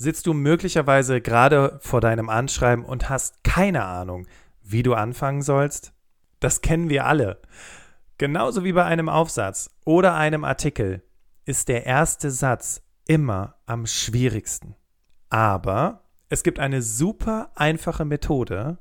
Sitzt 0.00 0.28
du 0.28 0.32
möglicherweise 0.32 1.20
gerade 1.20 1.80
vor 1.82 2.00
deinem 2.00 2.28
Anschreiben 2.28 2.84
und 2.84 3.08
hast 3.08 3.42
keine 3.42 3.84
Ahnung, 3.84 4.28
wie 4.62 4.84
du 4.84 4.94
anfangen 4.94 5.42
sollst? 5.42 5.92
Das 6.38 6.60
kennen 6.60 6.88
wir 6.88 7.04
alle. 7.04 7.42
Genauso 8.16 8.62
wie 8.62 8.72
bei 8.72 8.84
einem 8.84 9.08
Aufsatz 9.08 9.70
oder 9.84 10.14
einem 10.14 10.44
Artikel 10.44 11.02
ist 11.44 11.66
der 11.66 11.84
erste 11.84 12.30
Satz 12.30 12.80
immer 13.08 13.56
am 13.66 13.86
schwierigsten. 13.86 14.76
Aber 15.30 16.04
es 16.28 16.44
gibt 16.44 16.60
eine 16.60 16.80
super 16.80 17.50
einfache 17.56 18.04
Methode, 18.04 18.78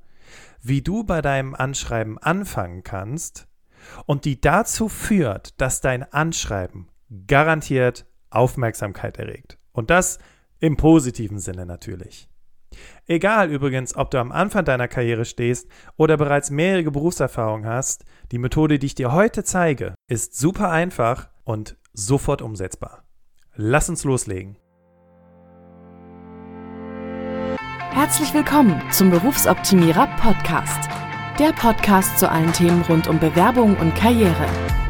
wie 0.61 0.84
du 0.84 1.04
bei 1.04 1.23
deinem 1.23 1.55
Anschreiben 1.55 2.20
anfangen 2.20 2.84
kannst 2.84 3.47
und 4.05 4.23
die 4.25 4.39
dazu 4.39 4.88
führt, 4.88 5.59
dass 5.59 5.81
dein 5.81 6.04
Anschreiben 6.13 6.89
garantiert 7.25 8.05
Aufmerksamkeit 8.29 9.18
erregt. 9.18 9.57
Und 9.71 9.89
das 9.89 10.20
im 10.59 10.77
positiven 10.77 11.39
Sinne 11.39 11.65
natürlich. 11.65 12.29
Egal 13.05 13.49
übrigens, 13.49 13.95
ob 13.95 14.11
du 14.11 14.20
am 14.20 14.31
Anfang 14.31 14.65
deiner 14.65 14.88
Karriere 14.88 15.25
stehst 15.25 15.70
oder 15.95 16.17
bereits 16.17 16.49
mehrere 16.49 16.91
Berufserfahrung 16.91 17.65
hast, 17.65 18.03
die 18.31 18.38
Methode, 18.38 18.79
die 18.79 18.88
ich 18.88 18.95
dir 18.95 19.13
heute 19.13 19.43
zeige, 19.43 19.95
ist 20.09 20.38
super 20.38 20.70
einfach 20.70 21.29
und 21.43 21.77
sofort 21.93 22.41
umsetzbar. 22.41 23.03
Lass 23.55 23.89
uns 23.89 24.03
loslegen. 24.03 24.57
Herzlich 27.91 28.34
willkommen 28.34 28.79
zum 28.91 29.09
Berufsoptimierer 29.09 30.07
Podcast. 30.20 30.87
Der 31.39 31.51
Podcast 31.53 32.20
zu 32.20 32.29
allen 32.29 32.53
Themen 32.53 32.81
rund 32.84 33.07
um 33.07 33.20
Bewerbung 33.20 33.76
und 33.77 33.95
Karriere. 33.95 34.48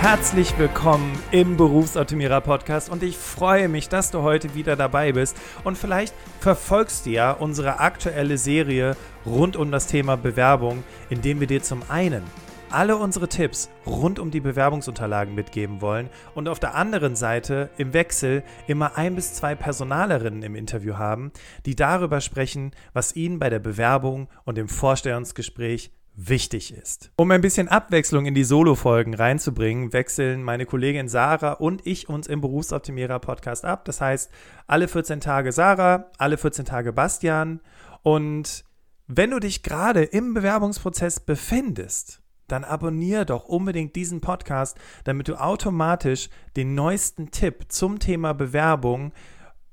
Herzlich 0.00 0.56
willkommen 0.56 1.12
im 1.30 1.58
Berufsoptimierer 1.58 2.40
Podcast 2.40 2.88
und 2.88 3.02
ich 3.02 3.18
freue 3.18 3.68
mich, 3.68 3.90
dass 3.90 4.10
du 4.10 4.22
heute 4.22 4.54
wieder 4.54 4.74
dabei 4.74 5.12
bist 5.12 5.36
und 5.62 5.76
vielleicht 5.76 6.14
verfolgst 6.40 7.04
du 7.04 7.10
ja 7.10 7.32
unsere 7.32 7.80
aktuelle 7.80 8.38
Serie 8.38 8.96
rund 9.26 9.56
um 9.56 9.70
das 9.70 9.88
Thema 9.88 10.16
Bewerbung, 10.16 10.84
indem 11.10 11.38
wir 11.38 11.46
dir 11.46 11.62
zum 11.62 11.82
einen 11.90 12.22
alle 12.70 12.96
unsere 12.96 13.28
Tipps 13.28 13.68
rund 13.84 14.18
um 14.18 14.30
die 14.30 14.40
Bewerbungsunterlagen 14.40 15.34
mitgeben 15.34 15.82
wollen 15.82 16.08
und 16.34 16.48
auf 16.48 16.58
der 16.58 16.76
anderen 16.76 17.14
Seite 17.14 17.68
im 17.76 17.92
Wechsel 17.92 18.42
immer 18.66 18.96
ein 18.96 19.16
bis 19.16 19.34
zwei 19.34 19.54
Personalerinnen 19.54 20.42
im 20.42 20.54
Interview 20.54 20.96
haben, 20.96 21.30
die 21.66 21.76
darüber 21.76 22.22
sprechen, 22.22 22.70
was 22.94 23.16
ihnen 23.16 23.38
bei 23.38 23.50
der 23.50 23.58
Bewerbung 23.58 24.28
und 24.44 24.56
im 24.56 24.68
Vorstellungsgespräch 24.68 25.90
wichtig 26.14 26.72
ist. 26.72 27.10
Um 27.16 27.30
ein 27.30 27.40
bisschen 27.40 27.68
Abwechslung 27.68 28.26
in 28.26 28.34
die 28.34 28.44
Solo-Folgen 28.44 29.14
reinzubringen, 29.14 29.92
wechseln 29.92 30.42
meine 30.42 30.66
Kollegin 30.66 31.08
Sarah 31.08 31.52
und 31.52 31.86
ich 31.86 32.08
uns 32.08 32.26
im 32.26 32.40
Berufsoptimierer 32.40 33.18
Podcast 33.18 33.64
ab. 33.64 33.84
Das 33.84 34.00
heißt, 34.00 34.30
alle 34.66 34.88
14 34.88 35.20
Tage 35.20 35.52
Sarah, 35.52 36.10
alle 36.18 36.36
14 36.36 36.64
Tage 36.64 36.92
Bastian. 36.92 37.60
Und 38.02 38.64
wenn 39.06 39.30
du 39.30 39.40
dich 39.40 39.62
gerade 39.62 40.02
im 40.04 40.34
Bewerbungsprozess 40.34 41.20
befindest, 41.20 42.20
dann 42.48 42.64
abonniere 42.64 43.26
doch 43.26 43.44
unbedingt 43.44 43.94
diesen 43.96 44.20
Podcast, 44.20 44.76
damit 45.04 45.28
du 45.28 45.40
automatisch 45.40 46.28
den 46.56 46.74
neuesten 46.74 47.30
Tipp 47.30 47.66
zum 47.68 47.98
Thema 47.98 48.34
Bewerbung, 48.34 49.12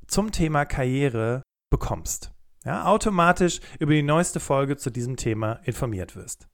zum 0.08 0.32
Thema 0.32 0.66
Karriere 0.66 1.42
bekommst. 1.70 2.32
Ja, 2.68 2.84
automatisch 2.84 3.62
über 3.80 3.94
die 3.94 4.04
neueste 4.04 4.42
Folge 4.42 4.76
zu 4.76 4.90
diesem 4.90 5.16
Thema 5.16 5.62
informiert 5.64 6.18
wirst. 6.18 6.50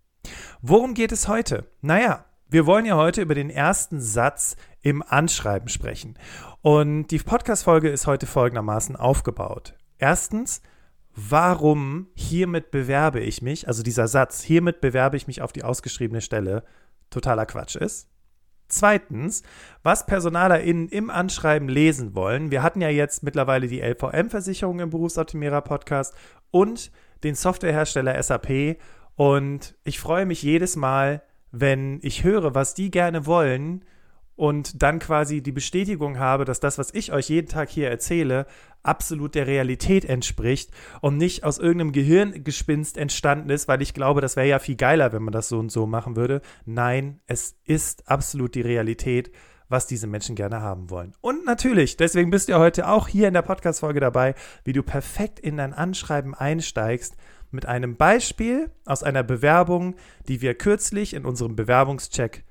Worum 0.61 0.93
geht 0.93 1.11
es 1.11 1.27
heute? 1.27 1.65
Naja, 1.81 2.25
wir 2.47 2.67
wollen 2.67 2.85
ja 2.85 2.97
heute 2.97 3.23
über 3.23 3.33
den 3.33 3.49
ersten 3.49 3.99
Satz 3.99 4.55
im 4.83 5.01
Anschreiben 5.01 5.69
sprechen. 5.69 6.19
Und 6.61 7.07
die 7.07 7.17
Podcast-Folge 7.17 7.89
ist 7.89 8.05
heute 8.05 8.27
folgendermaßen 8.27 8.95
aufgebaut. 8.95 9.73
Erstens, 9.97 10.61
warum 11.15 12.09
hiermit 12.13 12.69
bewerbe 12.69 13.19
ich 13.19 13.41
mich, 13.41 13.67
also 13.67 13.81
dieser 13.81 14.07
Satz, 14.07 14.43
hiermit 14.43 14.81
bewerbe 14.81 15.17
ich 15.17 15.25
mich 15.25 15.41
auf 15.41 15.51
die 15.51 15.63
ausgeschriebene 15.63 16.21
Stelle, 16.21 16.63
totaler 17.09 17.47
Quatsch 17.47 17.75
ist. 17.75 18.07
Zweitens, 18.73 19.43
was 19.83 20.05
PersonalerInnen 20.05 20.89
im 20.89 21.09
Anschreiben 21.09 21.69
lesen 21.69 22.15
wollen. 22.15 22.51
Wir 22.51 22.63
hatten 22.63 22.81
ja 22.81 22.89
jetzt 22.89 23.23
mittlerweile 23.23 23.67
die 23.67 23.81
LVM-Versicherung 23.81 24.79
im 24.79 24.89
Berufsoptimierer-Podcast 24.89 26.13
und 26.51 26.91
den 27.23 27.35
Softwarehersteller 27.35 28.21
SAP. 28.21 28.77
Und 29.15 29.75
ich 29.83 29.99
freue 29.99 30.25
mich 30.25 30.41
jedes 30.41 30.75
Mal, 30.75 31.21
wenn 31.51 31.99
ich 32.01 32.23
höre, 32.23 32.55
was 32.55 32.73
die 32.73 32.89
gerne 32.89 33.25
wollen 33.25 33.85
und 34.35 34.81
dann 34.81 34.99
quasi 34.99 35.41
die 35.41 35.51
Bestätigung 35.51 36.17
habe, 36.17 36.45
dass 36.45 36.59
das, 36.59 36.77
was 36.77 36.93
ich 36.93 37.11
euch 37.11 37.29
jeden 37.29 37.47
Tag 37.47 37.69
hier 37.69 37.89
erzähle, 37.89 38.47
absolut 38.81 39.35
der 39.35 39.47
Realität 39.47 40.05
entspricht 40.05 40.71
und 41.01 41.17
nicht 41.17 41.43
aus 41.43 41.59
irgendeinem 41.59 41.91
Gehirngespinst 41.91 42.97
entstanden 42.97 43.49
ist, 43.49 43.67
weil 43.67 43.81
ich 43.81 43.93
glaube, 43.93 44.21
das 44.21 44.35
wäre 44.35 44.47
ja 44.47 44.59
viel 44.59 44.75
geiler, 44.75 45.13
wenn 45.13 45.23
man 45.23 45.31
das 45.31 45.49
so 45.49 45.59
und 45.59 45.71
so 45.71 45.85
machen 45.85 46.15
würde. 46.15 46.41
Nein, 46.65 47.21
es 47.27 47.55
ist 47.63 48.09
absolut 48.09 48.55
die 48.55 48.61
Realität, 48.61 49.31
was 49.69 49.87
diese 49.87 50.07
Menschen 50.07 50.35
gerne 50.35 50.61
haben 50.61 50.89
wollen. 50.89 51.13
Und 51.21 51.45
natürlich, 51.45 51.95
deswegen 51.95 52.29
bist 52.29 52.49
du 52.49 52.57
heute 52.57 52.87
auch 52.87 53.07
hier 53.07 53.27
in 53.27 53.33
der 53.33 53.41
Podcast-Folge 53.41 53.99
dabei, 53.99 54.35
wie 54.65 54.73
du 54.73 54.83
perfekt 54.83 55.39
in 55.39 55.57
dein 55.57 55.73
Anschreiben 55.73 56.33
einsteigst 56.33 57.15
mit 57.51 57.65
einem 57.65 57.95
Beispiel 57.95 58.71
aus 58.85 59.03
einer 59.03 59.23
Bewerbung, 59.23 59.95
die 60.27 60.41
wir 60.41 60.55
kürzlich 60.55 61.13
in 61.13 61.23
unserem 61.23 61.55
Bewerbungscheck 61.55 62.43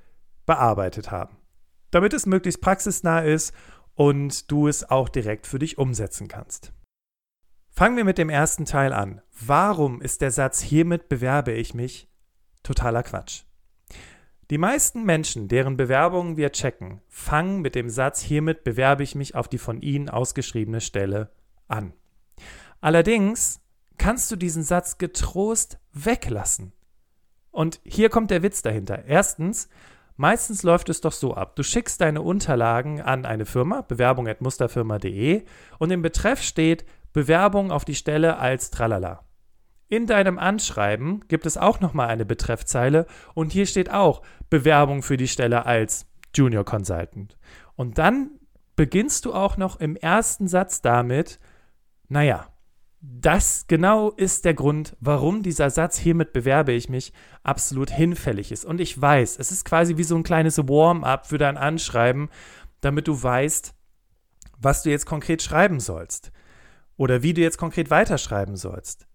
bearbeitet 0.45 1.11
haben 1.11 1.37
damit 1.93 2.13
es 2.13 2.25
möglichst 2.25 2.61
praxisnah 2.61 3.19
ist 3.19 3.53
und 3.95 4.51
du 4.51 4.67
es 4.67 4.89
auch 4.89 5.09
direkt 5.09 5.47
für 5.47 5.59
dich 5.59 5.77
umsetzen 5.77 6.27
kannst. 6.27 6.73
Fangen 7.69 7.97
wir 7.97 8.03
mit 8.03 8.17
dem 8.17 8.29
ersten 8.29 8.65
Teil 8.65 8.93
an. 8.93 9.21
Warum 9.39 10.01
ist 10.01 10.21
der 10.21 10.31
Satz 10.31 10.61
hiermit 10.61 11.09
bewerbe 11.09 11.53
ich 11.53 11.73
mich 11.73 12.09
totaler 12.61 13.03
Quatsch? 13.03 13.43
Die 14.49 14.57
meisten 14.57 15.03
Menschen, 15.03 15.47
deren 15.47 15.77
Bewerbungen 15.77 16.37
wir 16.37 16.51
checken, 16.51 17.01
fangen 17.07 17.61
mit 17.61 17.75
dem 17.75 17.89
Satz 17.89 18.21
hiermit 18.21 18.63
bewerbe 18.63 19.03
ich 19.03 19.15
mich 19.15 19.35
auf 19.35 19.47
die 19.47 19.57
von 19.57 19.81
ihnen 19.81 20.09
ausgeschriebene 20.09 20.81
Stelle 20.81 21.31
an. 21.67 21.93
Allerdings 22.81 23.61
kannst 23.97 24.29
du 24.31 24.35
diesen 24.35 24.63
Satz 24.63 24.97
getrost 24.97 25.79
weglassen. 25.93 26.73
Und 27.51 27.79
hier 27.85 28.09
kommt 28.09 28.31
der 28.31 28.43
Witz 28.43 28.61
dahinter. 28.61 29.05
Erstens, 29.05 29.69
Meistens 30.15 30.63
läuft 30.63 30.89
es 30.89 31.01
doch 31.01 31.11
so 31.11 31.33
ab. 31.33 31.55
Du 31.55 31.63
schickst 31.63 32.01
deine 32.01 32.21
Unterlagen 32.21 33.01
an 33.01 33.25
eine 33.25 33.45
Firma, 33.45 33.81
bewerbung.musterfirma.de 33.81 35.43
und 35.79 35.91
im 35.91 36.01
Betreff 36.01 36.41
steht 36.41 36.85
Bewerbung 37.13 37.71
auf 37.71 37.85
die 37.85 37.95
Stelle 37.95 38.37
als 38.37 38.69
Tralala. 38.69 39.23
In 39.89 40.07
deinem 40.07 40.39
Anschreiben 40.39 41.27
gibt 41.27 41.45
es 41.45 41.57
auch 41.57 41.79
nochmal 41.79 42.07
eine 42.07 42.25
Betreffzeile 42.25 43.05
und 43.33 43.51
hier 43.51 43.65
steht 43.65 43.91
auch 43.91 44.21
Bewerbung 44.49 45.03
für 45.03 45.17
die 45.17 45.27
Stelle 45.27 45.65
als 45.65 46.07
Junior 46.35 46.63
Consultant. 46.63 47.37
Und 47.75 47.97
dann 47.97 48.31
beginnst 48.75 49.25
du 49.25 49.33
auch 49.33 49.57
noch 49.57 49.79
im 49.79 49.95
ersten 49.95 50.47
Satz 50.47 50.81
damit, 50.81 51.39
naja, 52.07 52.47
das 53.05 53.65
genau 53.67 54.11
ist 54.11 54.45
der 54.45 54.53
Grund, 54.53 54.95
warum 55.01 55.43
dieser 55.43 55.69
Satz 55.69 55.97
hiermit 55.97 56.31
bewerbe 56.31 56.71
ich 56.71 56.87
mich 56.87 57.11
absolut 57.43 57.89
hinfällig 57.89 58.49
ist. 58.49 58.63
Und 58.63 58.79
ich 58.79 58.99
weiß, 58.99 59.39
es 59.39 59.51
ist 59.51 59.65
quasi 59.65 59.97
wie 59.97 60.05
so 60.05 60.15
ein 60.15 60.23
kleines 60.23 60.57
Warm-up 60.57 61.27
für 61.27 61.37
dein 61.37 61.57
Anschreiben, 61.57 62.29
damit 62.79 63.09
du 63.09 63.21
weißt, 63.21 63.73
was 64.57 64.83
du 64.83 64.89
jetzt 64.89 65.05
konkret 65.05 65.41
schreiben 65.41 65.81
sollst 65.81 66.31
oder 66.95 67.23
wie 67.23 67.33
du 67.33 67.41
jetzt 67.41 67.57
konkret 67.57 67.89
weiterschreiben 67.89 68.55
sollst. 68.55 69.05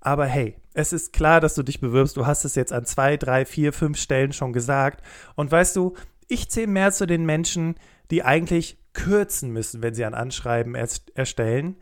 Aber 0.00 0.26
hey, 0.26 0.58
es 0.74 0.92
ist 0.92 1.14
klar, 1.14 1.40
dass 1.40 1.54
du 1.54 1.62
dich 1.62 1.80
bewirbst. 1.80 2.18
Du 2.18 2.26
hast 2.26 2.44
es 2.44 2.54
jetzt 2.56 2.74
an 2.74 2.84
zwei, 2.84 3.16
drei, 3.16 3.46
vier, 3.46 3.72
fünf 3.72 3.98
Stellen 3.98 4.34
schon 4.34 4.52
gesagt. 4.52 5.02
Und 5.34 5.50
weißt 5.50 5.76
du, 5.76 5.94
ich 6.28 6.50
zähle 6.50 6.66
mehr 6.66 6.92
zu 6.92 7.06
den 7.06 7.24
Menschen, 7.24 7.76
die 8.10 8.22
eigentlich 8.22 8.76
kürzen 8.92 9.50
müssen, 9.50 9.82
wenn 9.82 9.94
sie 9.94 10.04
ein 10.04 10.14
Anschreiben 10.14 10.74
erst 10.74 11.16
erstellen 11.16 11.76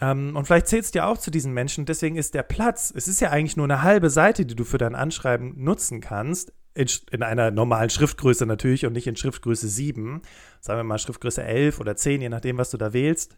ähm, 0.00 0.36
und 0.36 0.46
vielleicht 0.46 0.68
zählst 0.68 0.94
du 0.94 1.00
ja 1.00 1.06
auch 1.06 1.18
zu 1.18 1.30
diesen 1.30 1.52
Menschen. 1.52 1.84
Deswegen 1.84 2.16
ist 2.16 2.34
der 2.34 2.42
Platz, 2.42 2.92
es 2.94 3.08
ist 3.08 3.20
ja 3.20 3.30
eigentlich 3.30 3.56
nur 3.56 3.66
eine 3.66 3.82
halbe 3.82 4.10
Seite, 4.10 4.46
die 4.46 4.54
du 4.54 4.64
für 4.64 4.78
dein 4.78 4.94
Anschreiben 4.94 5.54
nutzen 5.62 6.00
kannst. 6.00 6.52
In, 6.74 6.88
in 7.10 7.24
einer 7.24 7.50
normalen 7.50 7.90
Schriftgröße 7.90 8.46
natürlich 8.46 8.86
und 8.86 8.92
nicht 8.92 9.08
in 9.08 9.16
Schriftgröße 9.16 9.68
7. 9.68 10.22
Sagen 10.60 10.78
wir 10.78 10.84
mal 10.84 10.98
Schriftgröße 10.98 11.42
11 11.42 11.80
oder 11.80 11.96
10, 11.96 12.20
je 12.20 12.28
nachdem, 12.28 12.56
was 12.58 12.70
du 12.70 12.76
da 12.76 12.92
wählst. 12.92 13.36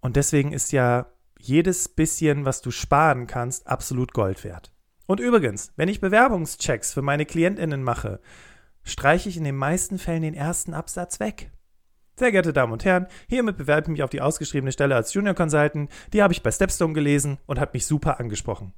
Und 0.00 0.16
deswegen 0.16 0.52
ist 0.52 0.72
ja 0.72 1.12
jedes 1.38 1.88
bisschen, 1.88 2.44
was 2.46 2.62
du 2.62 2.70
sparen 2.70 3.26
kannst, 3.26 3.66
absolut 3.66 4.14
Gold 4.14 4.42
wert. 4.44 4.72
Und 5.06 5.20
übrigens, 5.20 5.72
wenn 5.76 5.88
ich 5.88 6.00
Bewerbungschecks 6.00 6.94
für 6.94 7.02
meine 7.02 7.26
KlientInnen 7.26 7.82
mache, 7.82 8.20
streiche 8.84 9.28
ich 9.28 9.36
in 9.36 9.44
den 9.44 9.56
meisten 9.56 9.98
Fällen 9.98 10.22
den 10.22 10.34
ersten 10.34 10.72
Absatz 10.72 11.20
weg. 11.20 11.50
Sehr 12.16 12.30
geehrte 12.30 12.52
Damen 12.52 12.72
und 12.72 12.84
Herren, 12.84 13.06
hiermit 13.28 13.56
bewerbe 13.56 13.82
ich 13.82 13.88
mich 13.88 14.02
auf 14.02 14.10
die 14.10 14.20
ausgeschriebene 14.20 14.72
Stelle 14.72 14.94
als 14.94 15.14
Junior 15.14 15.34
Consultant. 15.34 15.90
Die 16.12 16.22
habe 16.22 16.32
ich 16.32 16.42
bei 16.42 16.50
Stepstone 16.50 16.92
gelesen 16.92 17.38
und 17.46 17.58
hat 17.58 17.72
mich 17.72 17.86
super 17.86 18.20
angesprochen. 18.20 18.74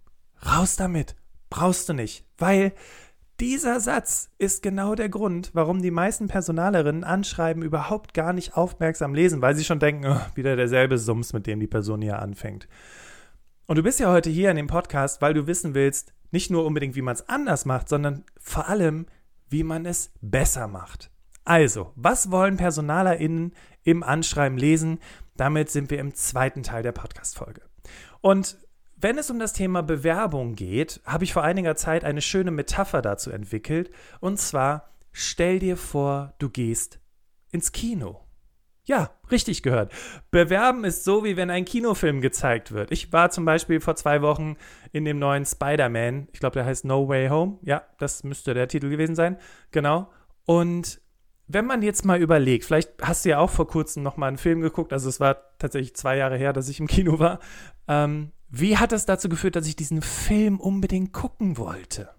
Raus 0.47 0.77
damit. 0.77 1.17
Brauchst 1.51 1.89
du 1.89 1.95
nicht. 1.95 2.25
Weil 2.39 2.73
dieser 3.41 3.81
Satz 3.81 4.31
ist 4.39 4.63
genau 4.63 4.95
der 4.95 5.09
Grund, 5.09 5.51
warum 5.55 5.83
die 5.83 5.91
meisten 5.91 6.29
Personalerinnen 6.29 7.03
Anschreiben 7.03 7.65
überhaupt 7.65 8.15
gar 8.15 8.33
nicht 8.33 8.57
aufmerksam 8.57 9.15
lesen, 9.15 9.43
weil 9.43 9.57
sie 9.57 9.65
schon 9.65 9.81
denken, 9.81 10.07
oh, 10.07 10.21
wieder 10.37 10.55
derselbe 10.55 10.99
Sums, 10.99 11.33
mit 11.33 11.49
dem 11.49 11.59
die 11.59 11.67
Person 11.67 12.01
hier 12.01 12.21
anfängt. 12.21 12.69
Und 13.67 13.77
du 13.77 13.83
bist 13.83 13.99
ja 13.99 14.13
heute 14.13 14.31
hier 14.31 14.51
in 14.51 14.57
dem 14.57 14.69
Podcast, 14.69 15.21
weil 15.21 15.35
du 15.35 15.49
wissen 15.49 15.75
willst, 15.75 16.15
nicht 16.31 16.51
nur 16.51 16.65
unbedingt, 16.65 16.95
wie 16.95 17.03
man 17.03 17.15
es 17.15 17.29
anders 17.29 17.65
macht, 17.65 17.89
sondern 17.89 18.25
vor 18.39 18.69
allem, 18.69 19.07
wie 19.49 19.65
man 19.65 19.87
es 19.87 20.13
besser 20.21 20.69
macht. 20.69 21.11
Also, 21.45 21.93
was 21.95 22.31
wollen 22.31 22.57
PersonalerInnen 22.57 23.53
im 23.83 24.03
Anschreiben 24.03 24.57
lesen? 24.57 24.99
Damit 25.37 25.71
sind 25.71 25.91
wir 25.91 25.99
im 25.99 26.15
zweiten 26.15 26.63
Teil 26.63 26.83
der 26.83 26.93
Podcast-Folge. 26.93 27.63
Und 28.21 28.57
wenn 28.97 29.19
es 29.19 29.31
um 29.31 29.39
das 29.39 29.53
Thema 29.53 29.83
Bewerbung 29.83 30.55
geht, 30.55 31.03
habe 31.05 31.25
ich 31.25 31.35
vor 31.35 31.43
einiger 31.43 31.77
Zeit 31.77 32.05
eine 32.05 32.23
schöne 32.23 32.51
Metapher 32.51 33.03
dazu 33.03 33.31
entwickelt. 33.31 33.91
Und 34.21 34.39
zwar, 34.39 34.95
stell 35.13 35.59
dir 35.59 35.77
vor, 35.77 36.35
du 36.39 36.49
gehst 36.49 37.01
ins 37.51 37.73
Kino. 37.73 38.21
Ja, 38.87 39.11
richtig 39.31 39.63
gehört. 39.63 39.93
Bewerben 40.31 40.85
ist 40.85 41.05
so, 41.05 41.25
wie 41.25 41.37
wenn 41.37 41.51
ein 41.51 41.65
Kinofilm 41.65 42.21
gezeigt 42.21 42.73
wird. 42.73 42.93
Ich 42.93 43.13
war 43.13 43.31
zum 43.31 43.45
Beispiel 43.45 43.81
vor 43.81 43.97
zwei 43.97 44.23
Wochen 44.23 44.57
in 44.93 45.05
dem 45.05 45.19
neuen 45.19 45.45
Spider-Man. 45.45 46.29
Ich 46.33 46.41
glaube, 46.41 46.55
der 46.55 46.67
heißt 46.67 46.85
No 46.85 47.09
Way 47.09 47.29
Home. 47.29 47.59
Ja, 47.63 47.83
das 47.99 48.25
müsste 48.25 48.55
der 48.55 48.69
Titel 48.69 48.91
gewesen 48.91 49.15
sein. 49.15 49.39
Genau. 49.71 50.11
Und 50.45 51.01
wenn 51.47 51.67
man 51.67 51.83
jetzt 51.83 52.05
mal 52.05 52.21
überlegt, 52.21 52.65
vielleicht 52.65 52.91
hast 53.03 53.25
du 53.25 53.31
ja 53.31 53.39
auch 53.39 53.51
vor 53.51 53.67
kurzem 53.67 54.03
noch 54.03 54.17
mal 54.17 54.29
einen 54.29 54.39
Film 54.39 54.61
geguckt, 54.61 54.93
also 54.93 55.09
es 55.09 55.21
war 55.21 55.37
tatsächlich 55.59 55.95
zwei 55.95 56.17
Jahre 56.17 56.37
her, 56.37 56.53
dass 56.53 56.69
ich 56.69 56.81
im 56.81 56.87
Kino 56.87 57.19
war. 57.19 57.39
Ähm, 57.87 58.33
wie 58.49 58.79
hat 58.79 58.93
das 58.93 59.05
dazu 59.05 59.29
geführt, 59.29 59.57
dass 59.57 59.67
ich 59.67 59.77
diesen 59.77 60.01
Film 60.01 60.61
unbedingt 60.61 61.13
gucken 61.13 61.59
wollte? 61.59 62.11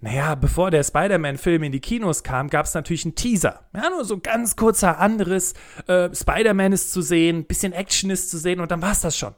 Naja, 0.00 0.36
bevor 0.36 0.70
der 0.70 0.84
Spider-Man-Film 0.84 1.64
in 1.64 1.72
die 1.72 1.80
Kinos 1.80 2.22
kam, 2.22 2.48
gab 2.48 2.66
es 2.66 2.74
natürlich 2.74 3.04
einen 3.04 3.16
Teaser. 3.16 3.66
Ja, 3.74 3.90
nur 3.90 4.04
so 4.04 4.18
ganz 4.18 4.54
kurzer 4.54 4.98
anderes. 4.98 5.54
Äh, 5.88 6.14
Spider-Man 6.14 6.72
ist 6.72 6.92
zu 6.92 7.02
sehen, 7.02 7.44
bisschen 7.44 7.72
Action 7.72 8.10
ist 8.10 8.30
zu 8.30 8.38
sehen 8.38 8.60
und 8.60 8.70
dann 8.70 8.80
war 8.80 8.92
es 8.92 9.00
das 9.00 9.18
schon. 9.18 9.34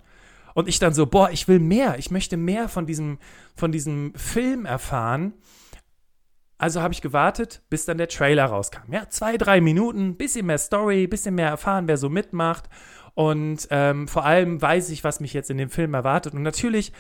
Und 0.55 0.69
ich 0.69 0.79
dann 0.79 0.93
so, 0.93 1.07
boah, 1.07 1.31
ich 1.31 1.49
will 1.49 1.61
mehr, 1.61 1.99
ich 1.99 2.11
möchte 2.11 2.37
mehr 2.37 2.69
von 2.69 2.85
diesem, 2.85 3.19
von 3.57 3.73
diesem 3.73 4.13
Film 4.15 4.67
erfahren. 4.67 5.33
Also 6.61 6.83
habe 6.83 6.93
ich 6.93 7.01
gewartet, 7.01 7.63
bis 7.71 7.87
dann 7.87 7.97
der 7.97 8.09
Trailer 8.09 8.45
rauskam. 8.45 8.93
Ja, 8.93 9.09
zwei, 9.09 9.39
drei 9.39 9.63
Minuten, 9.63 10.17
bisschen 10.17 10.45
mehr 10.45 10.59
Story, 10.59 11.07
bisschen 11.07 11.35
mehr 11.35 11.49
erfahren, 11.49 11.89
wer 11.89 11.97
so 11.97 12.11
mitmacht. 12.11 12.69
Und 13.15 13.67
ähm, 13.71 14.07
vor 14.07 14.27
allem 14.27 14.61
weiß 14.61 14.91
ich, 14.91 15.03
was 15.03 15.21
mich 15.21 15.33
jetzt 15.33 15.49
in 15.49 15.57
dem 15.57 15.71
Film 15.71 15.95
erwartet. 15.95 16.35
Und 16.35 16.43
natürlich 16.43 16.93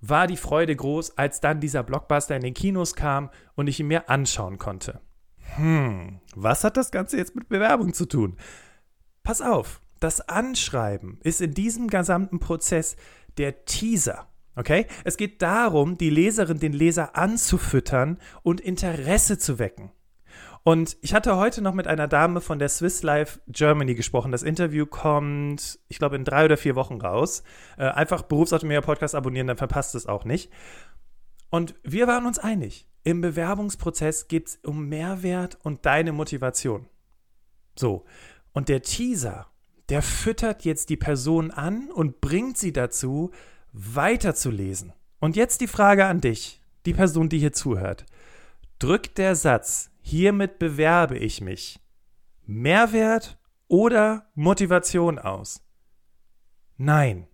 war 0.00 0.28
die 0.28 0.36
Freude 0.36 0.76
groß, 0.76 1.18
als 1.18 1.40
dann 1.40 1.58
dieser 1.58 1.82
Blockbuster 1.82 2.36
in 2.36 2.42
den 2.42 2.54
Kinos 2.54 2.94
kam 2.94 3.30
und 3.56 3.66
ich 3.66 3.80
ihn 3.80 3.88
mir 3.88 4.08
anschauen 4.08 4.58
konnte. 4.58 5.00
Hm, 5.56 6.20
was 6.36 6.62
hat 6.62 6.76
das 6.76 6.92
Ganze 6.92 7.16
jetzt 7.16 7.34
mit 7.34 7.48
Bewerbung 7.48 7.94
zu 7.94 8.06
tun? 8.06 8.36
Pass 9.24 9.40
auf, 9.40 9.80
das 9.98 10.28
Anschreiben 10.28 11.18
ist 11.24 11.40
in 11.40 11.54
diesem 11.54 11.88
gesamten 11.88 12.38
Prozess 12.38 12.94
der 13.36 13.64
Teaser. 13.64 14.28
Okay? 14.56 14.86
Es 15.04 15.16
geht 15.16 15.42
darum, 15.42 15.98
die 15.98 16.10
Leserin, 16.10 16.58
den 16.58 16.72
Leser 16.72 17.16
anzufüttern 17.16 18.18
und 18.42 18.60
Interesse 18.60 19.38
zu 19.38 19.58
wecken. 19.58 19.92
Und 20.64 20.96
ich 21.00 21.12
hatte 21.12 21.36
heute 21.36 21.60
noch 21.60 21.74
mit 21.74 21.88
einer 21.88 22.06
Dame 22.06 22.40
von 22.40 22.60
der 22.60 22.68
Swiss 22.68 23.02
Life 23.02 23.40
Germany 23.48 23.94
gesprochen. 23.94 24.30
Das 24.30 24.44
Interview 24.44 24.86
kommt, 24.86 25.80
ich 25.88 25.98
glaube, 25.98 26.14
in 26.14 26.24
drei 26.24 26.44
oder 26.44 26.56
vier 26.56 26.76
Wochen 26.76 27.00
raus. 27.00 27.42
Äh, 27.76 27.88
einfach 27.88 28.22
Berufsautomator 28.22 28.82
Podcast 28.82 29.16
abonnieren, 29.16 29.48
dann 29.48 29.56
verpasst 29.56 29.96
es 29.96 30.06
auch 30.06 30.24
nicht. 30.24 30.52
Und 31.50 31.74
wir 31.82 32.06
waren 32.06 32.26
uns 32.26 32.38
einig. 32.38 32.86
Im 33.02 33.20
Bewerbungsprozess 33.20 34.28
geht 34.28 34.46
es 34.46 34.56
um 34.64 34.88
Mehrwert 34.88 35.58
und 35.62 35.84
deine 35.84 36.12
Motivation. 36.12 36.86
So. 37.74 38.04
Und 38.52 38.68
der 38.68 38.82
Teaser, 38.82 39.48
der 39.88 40.02
füttert 40.02 40.64
jetzt 40.64 40.90
die 40.90 40.96
Person 40.96 41.50
an 41.50 41.90
und 41.90 42.20
bringt 42.20 42.56
sie 42.56 42.72
dazu, 42.72 43.32
weiterzulesen. 43.72 44.92
Und 45.18 45.36
jetzt 45.36 45.60
die 45.60 45.66
Frage 45.66 46.06
an 46.06 46.20
dich, 46.20 46.60
die 46.86 46.94
Person, 46.94 47.28
die 47.28 47.38
hier 47.38 47.52
zuhört. 47.52 48.04
Drückt 48.78 49.18
der 49.18 49.36
Satz, 49.36 49.90
hiermit 50.00 50.58
bewerbe 50.58 51.16
ich 51.16 51.40
mich. 51.40 51.78
Mehrwert 52.44 53.38
oder 53.68 54.26
Motivation 54.34 55.18
aus? 55.18 55.62
Nein. 56.76 57.26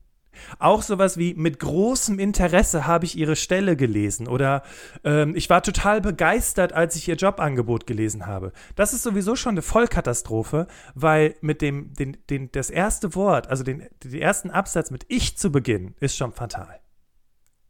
Auch 0.58 0.82
sowas 0.82 1.16
wie 1.18 1.34
mit 1.34 1.58
großem 1.58 2.18
Interesse 2.18 2.86
habe 2.86 3.04
ich 3.04 3.16
ihre 3.16 3.36
Stelle 3.36 3.76
gelesen 3.76 4.28
oder 4.28 4.62
ähm, 5.04 5.34
ich 5.36 5.50
war 5.50 5.62
total 5.62 6.00
begeistert, 6.00 6.72
als 6.72 6.96
ich 6.96 7.08
ihr 7.08 7.16
Jobangebot 7.16 7.86
gelesen 7.86 8.26
habe. 8.26 8.52
Das 8.76 8.92
ist 8.92 9.02
sowieso 9.02 9.36
schon 9.36 9.52
eine 9.52 9.62
Vollkatastrophe, 9.62 10.66
weil 10.94 11.34
mit 11.40 11.62
dem 11.62 11.92
den, 11.94 12.16
den, 12.30 12.50
das 12.52 12.70
erste 12.70 13.14
Wort, 13.14 13.48
also 13.48 13.64
den, 13.64 13.86
den 14.02 14.14
ersten 14.14 14.50
Absatz 14.50 14.90
mit 14.90 15.04
ich 15.08 15.36
zu 15.38 15.50
beginnen, 15.52 15.94
ist 16.00 16.16
schon 16.16 16.32
fatal. 16.32 16.80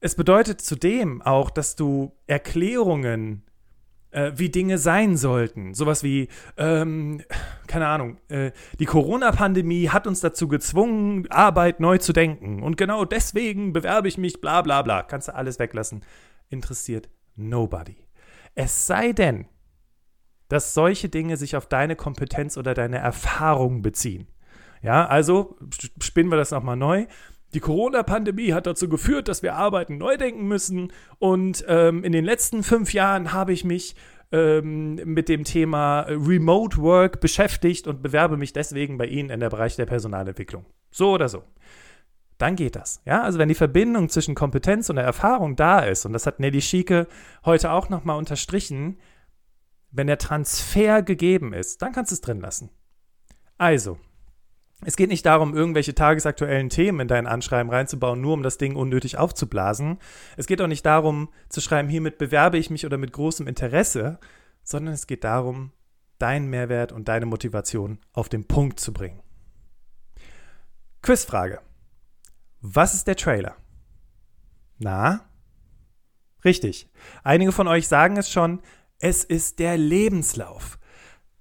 Es 0.00 0.14
bedeutet 0.14 0.60
zudem 0.60 1.22
auch, 1.22 1.50
dass 1.50 1.74
du 1.74 2.12
Erklärungen 2.26 3.42
äh, 4.10 4.32
wie 4.34 4.48
Dinge 4.48 4.78
sein 4.78 5.16
sollten. 5.16 5.74
Sowas 5.74 6.02
wie, 6.02 6.28
ähm, 6.56 7.22
keine 7.66 7.86
Ahnung, 7.86 8.18
äh, 8.28 8.52
die 8.78 8.84
Corona-Pandemie 8.84 9.88
hat 9.90 10.06
uns 10.06 10.20
dazu 10.20 10.48
gezwungen, 10.48 11.30
Arbeit 11.30 11.80
neu 11.80 11.98
zu 11.98 12.12
denken. 12.12 12.62
Und 12.62 12.76
genau 12.76 13.04
deswegen 13.04 13.72
bewerbe 13.72 14.08
ich 14.08 14.18
mich, 14.18 14.40
bla 14.40 14.62
bla 14.62 14.82
bla. 14.82 15.02
Kannst 15.02 15.28
du 15.28 15.34
alles 15.34 15.58
weglassen. 15.58 16.04
Interessiert 16.48 17.08
nobody. 17.36 17.96
Es 18.54 18.86
sei 18.86 19.12
denn, 19.12 19.46
dass 20.48 20.74
solche 20.74 21.08
Dinge 21.08 21.36
sich 21.36 21.56
auf 21.56 21.66
deine 21.66 21.94
Kompetenz 21.94 22.56
oder 22.56 22.74
deine 22.74 22.98
Erfahrung 22.98 23.82
beziehen. 23.82 24.26
Ja, 24.82 25.06
also 25.06 25.56
spinnen 26.00 26.30
wir 26.30 26.36
das 26.36 26.50
nochmal 26.50 26.76
neu. 26.76 27.06
Die 27.54 27.60
Corona-Pandemie 27.60 28.52
hat 28.52 28.66
dazu 28.66 28.88
geführt, 28.88 29.28
dass 29.28 29.42
wir 29.42 29.54
Arbeiten 29.54 29.96
neu 29.96 30.16
denken 30.16 30.46
müssen. 30.46 30.92
Und 31.18 31.64
ähm, 31.66 32.04
in 32.04 32.12
den 32.12 32.24
letzten 32.24 32.62
fünf 32.62 32.92
Jahren 32.92 33.32
habe 33.32 33.52
ich 33.52 33.64
mich 33.64 33.94
ähm, 34.32 34.96
mit 34.96 35.28
dem 35.28 35.44
Thema 35.44 36.02
Remote 36.02 36.76
Work 36.78 37.20
beschäftigt 37.20 37.86
und 37.86 38.02
bewerbe 38.02 38.36
mich 38.36 38.52
deswegen 38.52 38.98
bei 38.98 39.06
Ihnen 39.06 39.30
in 39.30 39.40
der 39.40 39.48
Bereich 39.48 39.76
der 39.76 39.86
Personalentwicklung. 39.86 40.66
So 40.90 41.12
oder 41.12 41.28
so. 41.28 41.42
Dann 42.36 42.54
geht 42.54 42.76
das. 42.76 43.02
Ja, 43.04 43.22
also 43.22 43.38
wenn 43.38 43.48
die 43.48 43.54
Verbindung 43.54 44.08
zwischen 44.10 44.34
Kompetenz 44.34 44.90
und 44.90 44.96
der 44.96 45.04
Erfahrung 45.04 45.56
da 45.56 45.80
ist, 45.80 46.04
und 46.04 46.12
das 46.12 46.26
hat 46.26 46.38
Nelly 46.40 46.60
Schieke 46.60 47.08
heute 47.44 47.72
auch 47.72 47.88
nochmal 47.88 48.18
unterstrichen, 48.18 48.98
wenn 49.90 50.06
der 50.06 50.18
Transfer 50.18 51.02
gegeben 51.02 51.52
ist, 51.52 51.82
dann 51.82 51.92
kannst 51.92 52.12
du 52.12 52.14
es 52.14 52.20
drin 52.20 52.40
lassen. 52.40 52.70
Also, 53.56 53.98
es 54.84 54.96
geht 54.96 55.10
nicht 55.10 55.26
darum, 55.26 55.54
irgendwelche 55.54 55.94
tagesaktuellen 55.94 56.68
Themen 56.68 57.00
in 57.00 57.08
dein 57.08 57.26
Anschreiben 57.26 57.70
reinzubauen, 57.70 58.20
nur 58.20 58.34
um 58.34 58.42
das 58.42 58.58
Ding 58.58 58.76
unnötig 58.76 59.18
aufzublasen. 59.18 59.98
Es 60.36 60.46
geht 60.46 60.62
auch 60.62 60.68
nicht 60.68 60.86
darum, 60.86 61.30
zu 61.48 61.60
schreiben, 61.60 61.88
hiermit 61.88 62.18
bewerbe 62.18 62.58
ich 62.58 62.70
mich 62.70 62.86
oder 62.86 62.96
mit 62.96 63.12
großem 63.12 63.48
Interesse, 63.48 64.20
sondern 64.62 64.94
es 64.94 65.08
geht 65.08 65.24
darum, 65.24 65.72
deinen 66.18 66.48
Mehrwert 66.48 66.92
und 66.92 67.08
deine 67.08 67.26
Motivation 67.26 67.98
auf 68.12 68.28
den 68.28 68.46
Punkt 68.46 68.78
zu 68.78 68.92
bringen. 68.92 69.20
Quizfrage. 71.02 71.60
Was 72.60 72.94
ist 72.94 73.06
der 73.06 73.16
Trailer? 73.16 73.56
Na? 74.78 75.28
Richtig. 76.44 76.88
Einige 77.24 77.52
von 77.52 77.66
euch 77.66 77.88
sagen 77.88 78.16
es 78.16 78.30
schon, 78.30 78.60
es 79.00 79.24
ist 79.24 79.58
der 79.58 79.76
Lebenslauf. 79.76 80.77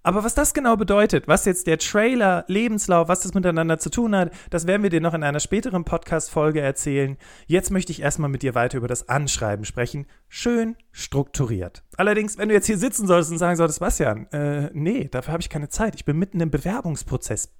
Aber 0.07 0.23
was 0.23 0.35
das 0.35 0.53
genau 0.53 0.77
bedeutet, 0.77 1.27
was 1.27 1.43
jetzt 1.43 1.67
der 1.67 1.79
Trailer, 1.79 2.45
Lebenslauf, 2.47 3.09
was 3.09 3.23
das 3.23 3.33
miteinander 3.33 3.77
zu 3.77 3.89
tun 3.89 4.15
hat, 4.15 4.31
das 4.49 4.65
werden 4.65 4.81
wir 4.81 4.89
dir 4.89 5.01
noch 5.01 5.13
in 5.13 5.21
einer 5.21 5.41
späteren 5.41 5.83
Podcast-Folge 5.83 6.61
erzählen. 6.61 7.17
Jetzt 7.45 7.71
möchte 7.71 7.91
ich 7.91 8.01
erstmal 8.01 8.29
mit 8.29 8.41
dir 8.41 8.55
weiter 8.55 8.77
über 8.77 8.87
das 8.87 9.09
Anschreiben 9.09 9.65
sprechen. 9.65 10.07
Schön 10.29 10.77
strukturiert. 10.93 11.83
Allerdings, 11.97 12.37
wenn 12.37 12.47
du 12.47 12.55
jetzt 12.55 12.67
hier 12.67 12.77
sitzen 12.77 13.05
solltest 13.05 13.33
und 13.33 13.37
sagen 13.37 13.57
solltest, 13.57 13.81
Bastian, 13.81 14.27
äh, 14.31 14.69
nee, 14.71 15.09
dafür 15.11 15.33
habe 15.33 15.41
ich 15.41 15.49
keine 15.49 15.67
Zeit. 15.67 15.93
Ich 15.95 16.05
bin 16.05 16.17
mitten 16.17 16.39
im 16.39 16.51
Bewerbungsprozess. 16.51 17.53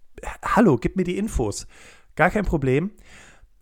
Hallo, 0.55 0.77
gib 0.77 0.95
mir 0.95 1.03
die 1.03 1.17
Infos. 1.17 1.67
Gar 2.15 2.29
kein 2.29 2.45
Problem. 2.45 2.91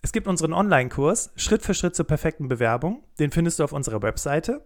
Es 0.04 0.12
gibt 0.12 0.28
unseren 0.28 0.54
Online-Kurs 0.54 1.32
Schritt 1.38 1.64
für 1.64 1.74
Schritt 1.74 1.96
zur 1.96 2.06
perfekten 2.06 2.50
Bewerbung. 2.50 3.04
Den 3.18 3.32
findest 3.32 3.58
du 3.58 3.64
auf 3.64 3.74
unserer 3.74 4.04
Webseite. 4.04 4.64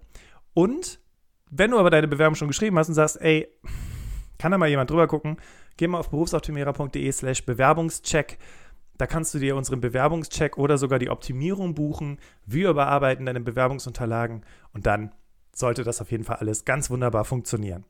Und 0.53 0.99
wenn 1.49 1.71
du 1.71 1.79
aber 1.79 1.89
deine 1.89 2.09
Bewerbung 2.09 2.35
schon 2.35 2.49
geschrieben 2.49 2.77
hast 2.77 2.89
und 2.89 2.95
sagst, 2.95 3.21
ey, 3.21 3.47
kann 4.39 4.51
da 4.51 4.58
mal 4.58 4.69
jemand 4.69 4.89
drüber 4.89 5.08
gucken? 5.08 5.38
Geh 5.77 5.88
mal 5.88 6.00
auf 6.00 6.10
berufsoptimierer.de 6.10 7.12
slash 7.12 7.46
Bewerbungscheck. 7.46 8.39
Da 8.98 9.05
kannst 9.05 9.34
du 9.34 9.39
dir 9.39 9.55
unseren 9.55 9.79
Bewerbungscheck 9.79 10.58
oder 10.58 10.77
sogar 10.77 10.98
die 10.98 11.10
Optimierung 11.10 11.75
buchen. 11.75 12.17
Wir 12.46 12.72
überarbeiten 12.72 13.27
deine 13.27 13.41
Bewerbungsunterlagen 13.41 14.43
und 14.74 14.88
dann 14.88 15.13
sollte 15.53 15.84
das 15.84 16.01
auf 16.01 16.12
jeden 16.12 16.24
Fall 16.24 16.38
alles 16.38 16.65
ganz 16.65 16.89
wunderbar 16.89 17.25
funktionieren. 17.25 17.86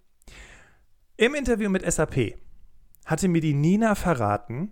Im 1.17 1.35
Interview 1.35 1.69
mit 1.69 1.89
SAP 1.89 2.35
hatte 3.05 3.27
mir 3.27 3.41
die 3.41 3.53
Nina 3.53 3.95
verraten, 3.95 4.71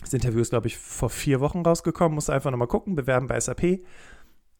das 0.00 0.12
Interview 0.12 0.40
ist, 0.40 0.50
glaube 0.50 0.66
ich, 0.66 0.76
vor 0.76 1.10
vier 1.10 1.40
Wochen 1.40 1.62
rausgekommen, 1.62 2.14
musst 2.14 2.30
einfach 2.30 2.50
nochmal 2.50 2.68
gucken, 2.68 2.96
bewerben 2.96 3.26
bei 3.26 3.40
SAP, 3.40 3.80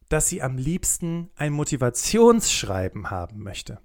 dass 0.09 0.27
sie 0.27 0.41
am 0.41 0.57
liebsten 0.57 1.29
ein 1.35 1.53
Motivationsschreiben 1.53 3.09
haben 3.11 3.43
möchte. 3.43 3.79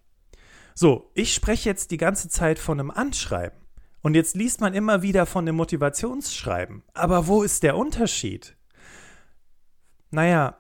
So, 0.75 1.11
ich 1.15 1.35
spreche 1.35 1.69
jetzt 1.69 1.91
die 1.91 1.97
ganze 1.97 2.29
Zeit 2.29 2.59
von 2.59 2.81
einem 2.81 2.91
Anschreiben. 2.91 3.59
Und 4.03 4.15
jetzt 4.15 4.35
liest 4.35 4.61
man 4.61 4.75
immer 4.75 5.03
wieder 5.03 5.27
von 5.27 5.45
einem 5.45 5.57
Motivationsschreiben. 5.57 6.83
Aber 6.93 7.29
wo 7.29 7.43
ist 7.43 7.63
der 7.63 7.77
Unterschied? 7.77 8.57
Naja, 10.11 10.59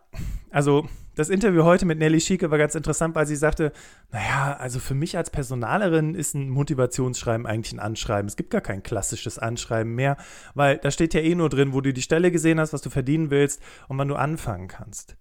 also 0.50 0.88
das 1.14 1.28
Interview 1.28 1.64
heute 1.64 1.85
mit 1.85 1.99
Nelly 1.99 2.21
Schieke 2.21 2.50
war 2.50 2.57
ganz 2.57 2.75
interessant, 2.75 3.14
weil 3.14 3.26
sie 3.26 3.37
sagte, 3.37 3.73
naja, 4.12 4.57
also 4.57 4.78
für 4.78 4.95
mich 4.95 5.16
als 5.16 5.28
Personalerin 5.28 6.14
ist 6.14 6.35
ein 6.35 6.49
Motivationsschreiben 6.49 7.47
eigentlich 7.47 7.75
ein 7.75 7.81
Anschreiben. 7.81 8.28
Es 8.28 8.37
gibt 8.37 8.50
gar 8.50 8.62
kein 8.62 8.83
klassisches 8.83 9.38
Anschreiben 9.38 9.95
mehr, 9.95 10.16
weil 10.54 10.78
da 10.78 10.90
steht 10.90 11.12
ja 11.12 11.21
eh 11.21 11.35
nur 11.35 11.50
drin, 11.50 11.75
wo 11.75 11.83
du 11.83 11.92
die 11.92 12.00
Stelle 12.00 12.31
gesehen 12.31 12.59
hast, 12.59 12.73
was 12.73 12.81
du 12.81 12.88
verdienen 12.88 13.31
willst 13.31 13.61
und 13.88 13.99
wann 13.99 14.09
du 14.09 14.14
anfangen 14.14 14.69
kannst. 14.69 15.16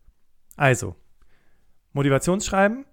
Also, 0.56 0.96
Motivationsschreiben 1.92 2.86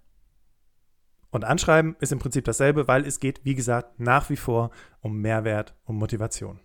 und 1.30 1.44
Anschreiben 1.44 1.96
ist 2.00 2.12
im 2.12 2.18
Prinzip 2.18 2.44
dasselbe, 2.44 2.88
weil 2.88 3.06
es 3.06 3.20
geht, 3.20 3.44
wie 3.44 3.54
gesagt, 3.54 4.00
nach 4.00 4.30
wie 4.30 4.36
vor 4.36 4.70
um 5.00 5.20
Mehrwert, 5.20 5.74
um 5.84 5.96
Motivation. 5.96 6.60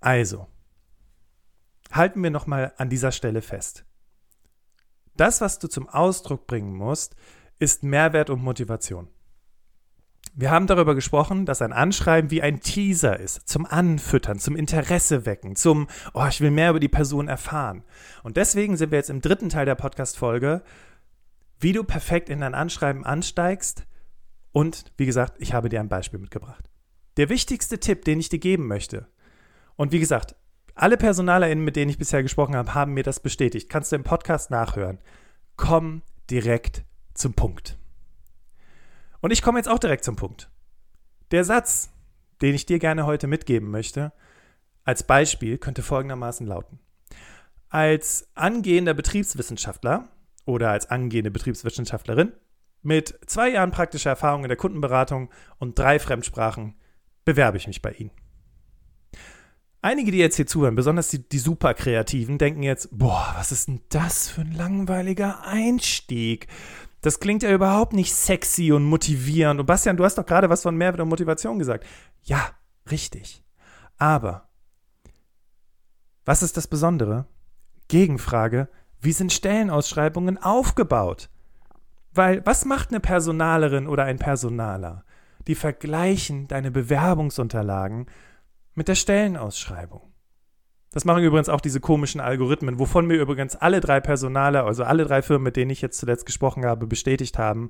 Also, 0.00 0.46
halten 1.90 2.22
wir 2.22 2.30
nochmal 2.30 2.72
an 2.76 2.90
dieser 2.90 3.12
Stelle 3.12 3.42
fest. 3.42 3.84
Das, 5.16 5.40
was 5.40 5.58
du 5.58 5.68
zum 5.68 5.88
Ausdruck 5.88 6.46
bringen 6.46 6.74
musst, 6.74 7.16
ist 7.58 7.82
Mehrwert 7.82 8.30
und 8.30 8.42
Motivation. 8.42 9.08
Wir 10.34 10.52
haben 10.52 10.68
darüber 10.68 10.94
gesprochen, 10.94 11.46
dass 11.46 11.62
ein 11.62 11.72
Anschreiben 11.72 12.30
wie 12.30 12.42
ein 12.42 12.60
Teaser 12.60 13.18
ist, 13.18 13.48
zum 13.48 13.66
Anfüttern, 13.66 14.38
zum 14.38 14.54
Interesse 14.54 15.26
wecken, 15.26 15.56
zum, 15.56 15.88
oh, 16.14 16.26
ich 16.28 16.40
will 16.40 16.52
mehr 16.52 16.70
über 16.70 16.78
die 16.78 16.88
Person 16.88 17.26
erfahren. 17.26 17.82
Und 18.22 18.36
deswegen 18.36 18.76
sind 18.76 18.92
wir 18.92 18.98
jetzt 18.98 19.10
im 19.10 19.20
dritten 19.20 19.48
Teil 19.48 19.66
der 19.66 19.74
Podcast-Folge 19.74 20.62
wie 21.58 21.72
du 21.72 21.84
perfekt 21.84 22.28
in 22.28 22.40
dein 22.40 22.54
Anschreiben 22.54 23.04
ansteigst. 23.04 23.86
Und 24.52 24.92
wie 24.96 25.06
gesagt, 25.06 25.34
ich 25.38 25.52
habe 25.52 25.68
dir 25.68 25.80
ein 25.80 25.88
Beispiel 25.88 26.18
mitgebracht. 26.18 26.68
Der 27.16 27.28
wichtigste 27.28 27.78
Tipp, 27.78 28.04
den 28.04 28.20
ich 28.20 28.28
dir 28.28 28.38
geben 28.38 28.66
möchte, 28.66 29.08
und 29.76 29.92
wie 29.92 30.00
gesagt, 30.00 30.34
alle 30.74 30.96
PersonalerInnen, 30.96 31.64
mit 31.64 31.76
denen 31.76 31.90
ich 31.90 31.98
bisher 31.98 32.22
gesprochen 32.22 32.56
habe, 32.56 32.74
haben 32.74 32.94
mir 32.94 33.04
das 33.04 33.20
bestätigt. 33.20 33.68
Kannst 33.68 33.92
du 33.92 33.96
im 33.96 34.04
Podcast 34.04 34.50
nachhören. 34.50 34.98
Komm 35.56 36.02
direkt 36.30 36.84
zum 37.14 37.34
Punkt. 37.34 37.78
Und 39.20 39.32
ich 39.32 39.42
komme 39.42 39.58
jetzt 39.58 39.68
auch 39.68 39.78
direkt 39.78 40.04
zum 40.04 40.16
Punkt. 40.16 40.50
Der 41.30 41.44
Satz, 41.44 41.90
den 42.42 42.54
ich 42.54 42.66
dir 42.66 42.78
gerne 42.78 43.06
heute 43.06 43.26
mitgeben 43.26 43.70
möchte, 43.70 44.12
als 44.84 45.02
Beispiel 45.02 45.58
könnte 45.58 45.82
folgendermaßen 45.82 46.46
lauten. 46.46 46.78
Als 47.68 48.28
angehender 48.34 48.94
Betriebswissenschaftler 48.94 50.08
oder 50.48 50.70
als 50.70 50.90
angehende 50.90 51.30
Betriebswissenschaftlerin 51.30 52.32
mit 52.82 53.18
zwei 53.26 53.50
Jahren 53.50 53.70
praktischer 53.70 54.10
Erfahrung 54.10 54.44
in 54.44 54.48
der 54.48 54.56
Kundenberatung 54.56 55.30
und 55.58 55.78
drei 55.78 55.98
Fremdsprachen 55.98 56.74
bewerbe 57.24 57.58
ich 57.58 57.66
mich 57.66 57.82
bei 57.82 57.92
Ihnen. 57.92 58.10
Einige, 59.82 60.10
die 60.10 60.18
jetzt 60.18 60.36
hier 60.36 60.46
zuhören, 60.46 60.74
besonders 60.74 61.08
die, 61.08 61.28
die 61.28 61.38
Superkreativen, 61.38 62.38
denken 62.38 62.62
jetzt, 62.62 62.88
boah, 62.90 63.34
was 63.36 63.52
ist 63.52 63.68
denn 63.68 63.82
das 63.90 64.28
für 64.28 64.40
ein 64.40 64.52
langweiliger 64.52 65.44
Einstieg? 65.44 66.48
Das 67.00 67.20
klingt 67.20 67.42
ja 67.42 67.52
überhaupt 67.52 67.92
nicht 67.92 68.12
sexy 68.12 68.72
und 68.72 68.84
motivierend. 68.84 69.60
Und 69.60 69.66
Bastian, 69.66 69.96
du 69.96 70.04
hast 70.04 70.18
doch 70.18 70.26
gerade 70.26 70.50
was 70.50 70.62
von 70.62 70.76
Mehrwert 70.76 71.00
und 71.00 71.08
Motivation 71.08 71.58
gesagt. 71.58 71.86
Ja, 72.24 72.50
richtig. 72.90 73.44
Aber 73.98 74.48
was 76.24 76.42
ist 76.42 76.56
das 76.56 76.66
Besondere? 76.66 77.26
Gegenfrage, 77.86 78.68
wie 79.00 79.12
sind 79.12 79.32
Stellenausschreibungen 79.32 80.38
aufgebaut? 80.38 81.30
Weil 82.12 82.44
was 82.44 82.64
macht 82.64 82.90
eine 82.90 83.00
Personalerin 83.00 83.86
oder 83.86 84.04
ein 84.04 84.18
Personaler? 84.18 85.04
Die 85.46 85.54
vergleichen 85.54 86.48
deine 86.48 86.70
Bewerbungsunterlagen 86.70 88.06
mit 88.74 88.88
der 88.88 88.96
Stellenausschreibung. 88.96 90.02
Das 90.90 91.04
machen 91.04 91.22
übrigens 91.22 91.48
auch 91.48 91.60
diese 91.60 91.80
komischen 91.80 92.20
Algorithmen, 92.20 92.78
wovon 92.78 93.06
mir 93.06 93.20
übrigens 93.20 93.56
alle 93.56 93.80
drei 93.80 94.00
Personale, 94.00 94.64
also 94.64 94.84
alle 94.84 95.04
drei 95.04 95.22
Firmen, 95.22 95.44
mit 95.44 95.56
denen 95.56 95.70
ich 95.70 95.82
jetzt 95.82 95.98
zuletzt 95.98 96.26
gesprochen 96.26 96.64
habe, 96.64 96.86
bestätigt 96.86 97.38
haben, 97.38 97.68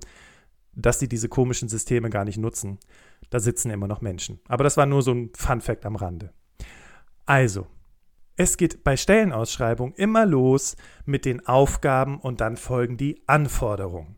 dass 0.73 1.01
sie 1.01 1.09
diese 1.09 1.29
komischen 1.29 1.69
Systeme 1.69 2.11
gar 2.11 2.25
nicht 2.25 2.39
nutzen. 2.39 2.79
Da 3.31 3.41
sitzen 3.41 3.71
immer 3.71 3.89
noch 3.89 4.01
Menschen. 4.01 4.41
Aber 4.47 4.65
das 4.65 4.77
war 4.77 4.87
nur 4.87 5.03
so 5.03 5.13
ein 5.13 5.31
Fun 5.35 5.61
fact 5.61 5.85
am 5.85 5.97
Rande. 5.97 6.33
Also, 7.27 7.67
es 8.39 8.57
geht 8.57 8.85
bei 8.85 8.97
Stellenausschreibung 8.97 9.95
immer 9.95 10.25
los 10.25 10.77
mit 11.05 11.25
den 11.25 11.47
Aufgaben 11.47 12.21
und 12.21 12.41
dann 12.41 12.57
folgen 12.57 12.97
die 12.97 13.21
Anforderungen. 13.27 14.17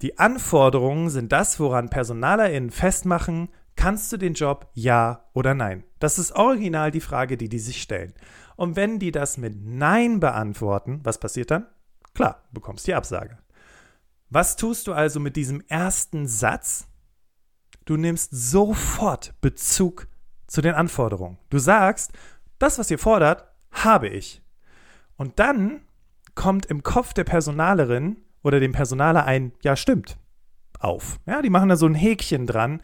Die 0.00 0.16
Anforderungen 0.16 1.10
sind 1.10 1.32
das, 1.32 1.58
woran 1.58 1.90
PersonalerInnen 1.90 2.70
festmachen, 2.70 3.48
kannst 3.74 4.12
du 4.12 4.16
den 4.16 4.34
Job 4.34 4.70
ja 4.74 5.24
oder 5.34 5.54
nein? 5.54 5.82
Das 5.98 6.20
ist 6.20 6.36
original 6.36 6.92
die 6.92 7.00
Frage, 7.00 7.36
die 7.36 7.48
die 7.48 7.58
sich 7.58 7.82
stellen. 7.82 8.14
Und 8.54 8.76
wenn 8.76 9.00
die 9.00 9.10
das 9.10 9.38
mit 9.38 9.56
Nein 9.60 10.20
beantworten, 10.20 11.00
was 11.02 11.18
passiert 11.18 11.50
dann? 11.50 11.66
Klar, 12.14 12.44
bekommst 12.52 12.86
die 12.86 12.94
Absage. 12.94 13.38
Was 14.30 14.54
tust 14.54 14.86
du 14.86 14.92
also 14.92 15.18
mit 15.18 15.34
diesem 15.34 15.62
ersten 15.66 16.28
Satz? 16.28 16.86
Du 17.86 17.96
nimmst 17.96 18.30
sofort 18.30 19.34
Bezug 19.40 20.06
zu 20.46 20.60
den 20.60 20.74
Anforderungen. 20.74 21.38
Du 21.50 21.58
sagst, 21.58 22.12
das, 22.58 22.78
was 22.78 22.90
ihr 22.90 22.98
fordert, 22.98 23.44
habe 23.70 24.08
ich. 24.08 24.42
Und 25.16 25.38
dann 25.38 25.82
kommt 26.34 26.66
im 26.66 26.82
Kopf 26.82 27.12
der 27.12 27.24
Personalerin 27.24 28.16
oder 28.42 28.60
dem 28.60 28.72
Personaler 28.72 29.24
ein, 29.24 29.52
ja, 29.62 29.76
stimmt, 29.76 30.18
auf. 30.78 31.18
Ja, 31.26 31.42
die 31.42 31.50
machen 31.50 31.68
da 31.68 31.76
so 31.76 31.86
ein 31.86 31.94
Häkchen 31.94 32.46
dran. 32.46 32.80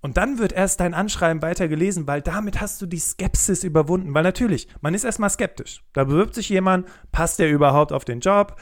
Und 0.00 0.16
dann 0.16 0.38
wird 0.38 0.52
erst 0.52 0.78
dein 0.78 0.94
Anschreiben 0.94 1.42
weiter 1.42 1.66
gelesen, 1.66 2.06
weil 2.06 2.22
damit 2.22 2.60
hast 2.60 2.80
du 2.80 2.86
die 2.86 3.00
Skepsis 3.00 3.64
überwunden. 3.64 4.14
Weil 4.14 4.22
natürlich, 4.22 4.68
man 4.80 4.94
ist 4.94 5.04
erstmal 5.04 5.30
skeptisch. 5.30 5.82
Da 5.92 6.04
bewirbt 6.04 6.34
sich 6.34 6.48
jemand, 6.48 6.86
passt 7.10 7.40
der 7.40 7.50
überhaupt 7.50 7.92
auf 7.92 8.04
den 8.04 8.20
Job? 8.20 8.60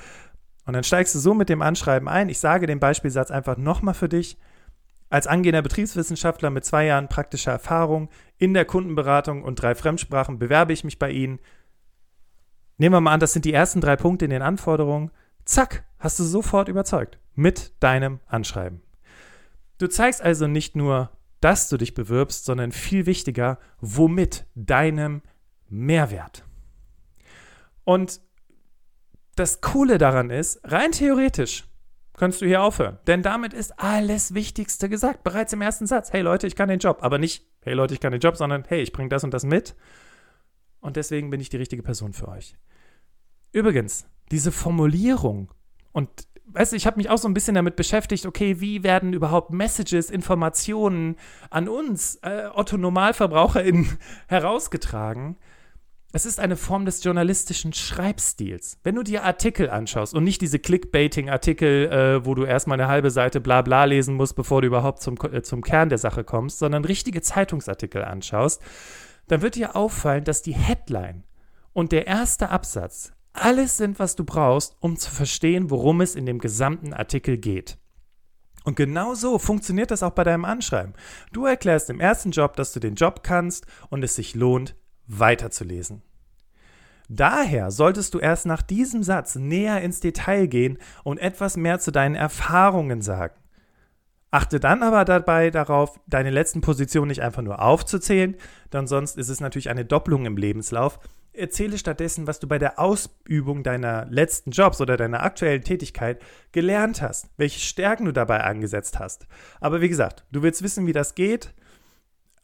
Und 0.65 0.73
dann 0.73 0.83
steigst 0.83 1.15
du 1.15 1.19
so 1.19 1.35
mit 1.35 1.49
dem 1.49 1.63
Anschreiben 1.63 2.09
ein. 2.09 2.31
Ich 2.31 2.39
sage 2.39 2.67
den 2.67 2.81
Beispielsatz 2.81 3.31
einfach 3.31 3.59
nochmal 3.59 3.95
für 3.95 4.09
dich. 4.09 4.39
Als 5.09 5.27
angehender 5.27 5.63
Betriebswissenschaftler 5.63 6.51
mit 6.51 6.65
zwei 6.65 6.87
Jahren 6.87 7.09
praktischer 7.09 7.53
Erfahrung 7.53 8.09
in 8.39 8.55
der 8.55 8.65
Kundenberatung 8.65 9.43
und 9.43 9.63
drei 9.63 9.75
Fremdsprachen 9.75 10.39
bewerbe 10.39 10.73
ich 10.73 10.85
mich 10.85 10.99
bei 10.99 11.11
Ihnen. 11.11 11.39
Nehmen 12.77 12.95
wir 12.95 13.01
mal 13.01 13.13
an, 13.13 13.21
das 13.21 13.33
sind 13.33 13.45
die 13.45 13.53
ersten 13.53 13.81
drei 13.81 13.97
Punkte 13.97 14.25
in 14.25 14.31
den 14.31 14.43
Anforderungen. 14.43 15.11
Zack, 15.45 15.85
hast 15.99 16.19
du 16.19 16.25
sofort 16.25 16.69
überzeugt 16.69 17.19
mit 17.35 17.73
deinem 17.81 18.21
Anschreiben. 18.27 18.83
Du 19.79 19.87
zeigst 19.87 20.23
also 20.23 20.47
nicht 20.47 20.75
nur, 20.75 21.11
dass 21.41 21.69
du 21.69 21.77
dich 21.77 21.95
bewirbst, 21.95 22.45
sondern 22.45 22.73
viel 22.73 23.07
wichtiger, 23.07 23.59
womit 23.81 24.47
deinem 24.55 25.23
Mehrwert. 25.69 26.45
Und 27.85 28.21
das 29.37 29.61
Coole 29.61 29.99
daran 29.99 30.31
ist, 30.31 30.61
rein 30.65 30.93
theoretisch 30.93 31.65
kannst 32.17 32.41
du 32.41 32.47
hier 32.47 32.63
aufhören. 32.63 32.99
Denn 33.07 33.23
damit 33.23 33.53
ist 33.53 33.79
alles 33.79 34.35
Wichtigste 34.35 34.89
gesagt. 34.89 35.25
Bereits 35.25 35.53
im 35.53 35.63
ersten 35.63 35.87
Satz. 35.87 36.13
Hey 36.13 36.23
Leute, 36.23 36.47
ich 36.47 36.57
kann 36.57 36.69
den 36.69 36.79
Job. 36.79 36.99
Aber 37.03 37.19
nicht, 37.19 37.47
hey 37.63 37.75
Leute, 37.75 37.95
ich 37.95 38.01
kann 38.01 38.13
den 38.13 38.21
Job, 38.21 38.37
sondern 38.37 38.65
hey, 38.69 38.83
ich 38.83 38.93
bringe 38.93 39.09
das 39.09 39.25
und 39.25 39.33
das 39.33 39.45
mit. 39.45 39.75
Und 40.81 40.97
deswegen 40.97 41.31
bin 41.31 41.41
ich 41.41 41.49
die 41.49 41.57
richtige 41.57 41.83
Person 41.83 42.13
für 42.13 42.29
euch. 42.29 42.57
Übrigens, 43.53 44.07
diese 44.31 44.53
Formulierung 44.53 45.51
und 45.93 46.11
weißt 46.47 46.73
du, 46.73 46.77
ich 46.77 46.87
habe 46.87 46.97
mich 46.97 47.11
auch 47.11 47.19
so 47.19 47.29
ein 47.29 47.35
bisschen 47.35 47.55
damit 47.55 47.77
beschäftigt, 47.77 48.27
okay, 48.27 48.61
wie 48.61 48.83
werden 48.83 49.13
überhaupt 49.13 49.51
Messages, 49.51 50.11
Informationen 50.11 51.17
an 51.51 51.69
uns, 51.69 52.17
äh, 52.23 52.49
Otto 52.53 52.77
NormalverbraucherInnen, 52.77 53.99
herausgetragen? 54.29 55.37
Es 56.13 56.25
ist 56.25 56.39
eine 56.41 56.57
Form 56.57 56.87
des 56.87 57.03
journalistischen 57.03 57.73
Schreibstils. 57.73 58.79
Wenn 58.85 58.95
du 58.95 59.03
dir 59.03 59.25
Artikel 59.25 59.69
anschaust 59.69 60.15
und 60.15 60.25
nicht 60.25 60.41
diese 60.41 60.59
Clickbaiting-Artikel, 60.59 61.91
äh, 61.91 62.25
wo 62.25 62.35
du 62.35 62.45
erstmal 62.45 62.81
eine 62.81 62.89
halbe 62.89 63.11
Seite 63.11 63.41
bla 63.41 63.63
bla 63.63 63.85
lesen 63.85 64.15
musst, 64.15 64.37
bevor 64.37 64.63
du 64.63 64.69
überhaupt 64.69 65.03
zum, 65.03 65.17
äh, 65.33 65.43
zum 65.43 65.63
Kern 65.63 65.89
der 65.89 65.99
Sache 65.99 66.25
kommst, 66.25 66.59
sondern 66.59 66.85
richtige 66.85 67.23
Zeitungsartikel 67.23 68.05
anschaust, 68.05 68.63
dann 69.27 69.43
wird 69.43 69.57
dir 69.57 69.75
auffallen, 69.75 70.25
dass 70.25 70.43
die 70.43 70.55
Headline 70.55 71.25
und 71.73 71.93
der 71.93 72.07
erste 72.07 72.51
Absatz 72.51 73.13
alles 73.33 73.77
sind, 73.77 73.99
was 73.99 74.17
du 74.17 74.25
brauchst, 74.25 74.77
um 74.81 74.97
zu 74.97 75.11
verstehen, 75.11 75.71
worum 75.71 76.01
es 76.01 76.15
in 76.15 76.25
dem 76.25 76.39
gesamten 76.39 76.95
Artikel 76.95 77.37
geht. 77.37 77.79
Und 78.65 78.77
genau 78.77 79.15
so 79.15 79.39
funktioniert 79.39 79.91
das 79.91 80.03
auch 80.03 80.13
bei 80.13 80.25
deinem 80.25 80.45
Anschreiben. 80.45 80.95
Du 81.33 81.45
erklärst 81.45 81.91
im 81.91 82.01
ersten 82.01 82.31
Job, 82.31 82.57
dass 82.57 82.73
du 82.73 82.81
den 82.81 82.95
Job 82.95 83.23
kannst 83.23 83.67
und 83.91 84.03
es 84.03 84.15
sich 84.15 84.35
lohnt, 84.35 84.75
weiterzulesen. 85.07 86.03
Daher 87.09 87.71
solltest 87.71 88.15
du 88.15 88.19
erst 88.19 88.47
nach 88.47 88.63
diesem 88.63 89.03
Satz 89.03 89.37
näher 89.37 89.81
ins 89.81 90.01
Detail 90.01 90.47
gehen 90.47 90.79
und 91.05 91.19
etwas 91.19 91.57
mehr 91.57 91.79
zu 91.79 91.93
deinen 91.93 92.17
Erfahrungen 92.17 93.01
sagen. 93.01 93.35
Achte 94.33 94.59
dann 94.59 94.83
aber 94.83 95.05
dabei 95.05 95.51
darauf, 95.51 96.01
deine 96.07 96.31
letzten 96.31 96.61
Positionen 96.61 97.09
nicht 97.09 97.23
einfach 97.23 97.43
nur 97.43 97.63
aufzuzählen, 97.63 98.37
denn 98.73 98.87
sonst 98.87 99.17
ist 99.17 99.29
es 99.29 99.41
natürlich 99.41 99.71
eine 99.71 99.85
Doppelung 99.85 100.27
im 100.27 100.37
Lebenslauf. 100.37 100.99
Erzähle 101.33 101.79
stattdessen, 101.79 102.27
was 102.27 102.41
du 102.41 102.49
bei 102.49 102.59
der 102.59 102.79
Ausübung 102.79 103.63
deiner 103.63 104.07
letzten 104.07 104.51
Jobs 104.51 104.81
oder 104.81 104.97
deiner 104.97 105.23
aktuellen 105.23 105.63
Tätigkeit 105.63 106.21
gelernt 106.51 107.03
hast, 107.03 107.29
welche 107.37 107.61
Stärken 107.61 108.07
du 108.07 108.13
dabei 108.13 108.43
angesetzt 108.43 108.99
hast. 108.99 109.27
Aber 109.61 109.81
wie 109.81 109.89
gesagt, 109.89 110.25
du 110.33 110.43
willst 110.43 110.63
wissen, 110.63 110.87
wie 110.87 110.93
das 110.93 111.15
geht. 111.15 111.55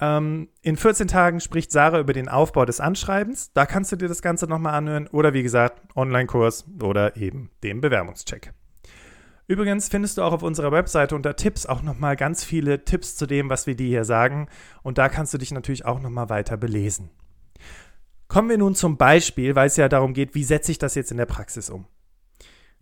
Ähm, 0.02 0.48
in 0.62 0.76
14 0.76 1.06
Tagen 1.06 1.38
spricht 1.38 1.70
Sarah 1.70 2.00
über 2.00 2.12
den 2.12 2.28
Aufbau 2.28 2.64
des 2.64 2.80
Anschreibens. 2.80 3.52
Da 3.52 3.66
kannst 3.66 3.92
du 3.92 3.96
dir 3.96 4.08
das 4.08 4.20
Ganze 4.20 4.48
nochmal 4.48 4.74
anhören. 4.74 5.06
Oder 5.06 5.32
wie 5.32 5.44
gesagt, 5.44 5.80
Online-Kurs 5.94 6.64
oder 6.82 7.16
eben 7.16 7.52
den 7.62 7.80
Bewerbungscheck. 7.80 8.52
Übrigens 9.46 9.88
findest 9.88 10.18
du 10.18 10.22
auch 10.22 10.32
auf 10.32 10.42
unserer 10.42 10.72
Webseite 10.72 11.14
unter 11.14 11.36
Tipps 11.36 11.66
auch 11.66 11.82
nochmal 11.82 12.16
ganz 12.16 12.42
viele 12.42 12.84
Tipps 12.84 13.14
zu 13.14 13.26
dem, 13.26 13.48
was 13.48 13.68
wir 13.68 13.76
dir 13.76 13.86
hier 13.86 14.04
sagen. 14.04 14.48
Und 14.82 14.98
da 14.98 15.08
kannst 15.08 15.34
du 15.34 15.38
dich 15.38 15.52
natürlich 15.52 15.84
auch 15.84 16.00
nochmal 16.00 16.28
weiter 16.28 16.56
belesen. 16.56 17.10
Kommen 18.26 18.48
wir 18.48 18.58
nun 18.58 18.74
zum 18.74 18.96
Beispiel, 18.96 19.54
weil 19.54 19.68
es 19.68 19.76
ja 19.76 19.88
darum 19.88 20.14
geht, 20.14 20.34
wie 20.34 20.42
setze 20.42 20.72
ich 20.72 20.78
das 20.78 20.96
jetzt 20.96 21.12
in 21.12 21.16
der 21.16 21.26
Praxis 21.26 21.70
um. 21.70 21.86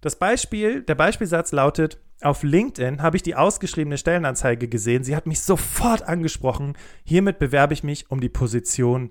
Das 0.01 0.17
Beispiel, 0.17 0.83
der 0.83 0.95
Beispielsatz 0.95 1.53
lautet, 1.53 1.99
auf 2.23 2.43
LinkedIn 2.43 3.03
habe 3.03 3.17
ich 3.17 3.23
die 3.23 3.35
ausgeschriebene 3.35 3.99
Stellenanzeige 3.99 4.69
gesehen. 4.69 5.05
Sie 5.05 5.17
hat 5.17 5.27
mich 5.27 5.41
sofort 5.41 6.03
angesprochen. 6.03 6.75
Hiermit 7.05 7.39
bewerbe 7.39 7.75
ich 7.75 7.83
mich 7.83 8.11
um 8.11 8.21
die 8.21 8.29
Position 8.29 9.11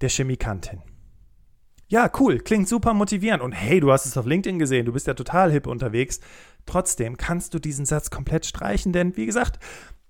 der 0.00 0.08
Chemikantin. 0.08 0.82
Ja, 1.88 2.10
cool, 2.18 2.38
klingt 2.38 2.68
super 2.68 2.94
motivierend. 2.94 3.42
Und 3.42 3.52
hey, 3.52 3.80
du 3.80 3.92
hast 3.92 4.06
es 4.06 4.16
auf 4.16 4.26
LinkedIn 4.26 4.58
gesehen, 4.58 4.86
du 4.86 4.92
bist 4.92 5.06
ja 5.06 5.14
total 5.14 5.52
hip 5.52 5.66
unterwegs. 5.66 6.20
Trotzdem 6.66 7.16
kannst 7.16 7.54
du 7.54 7.58
diesen 7.58 7.86
Satz 7.86 8.10
komplett 8.10 8.46
streichen, 8.46 8.92
denn 8.92 9.16
wie 9.16 9.26
gesagt, 9.26 9.58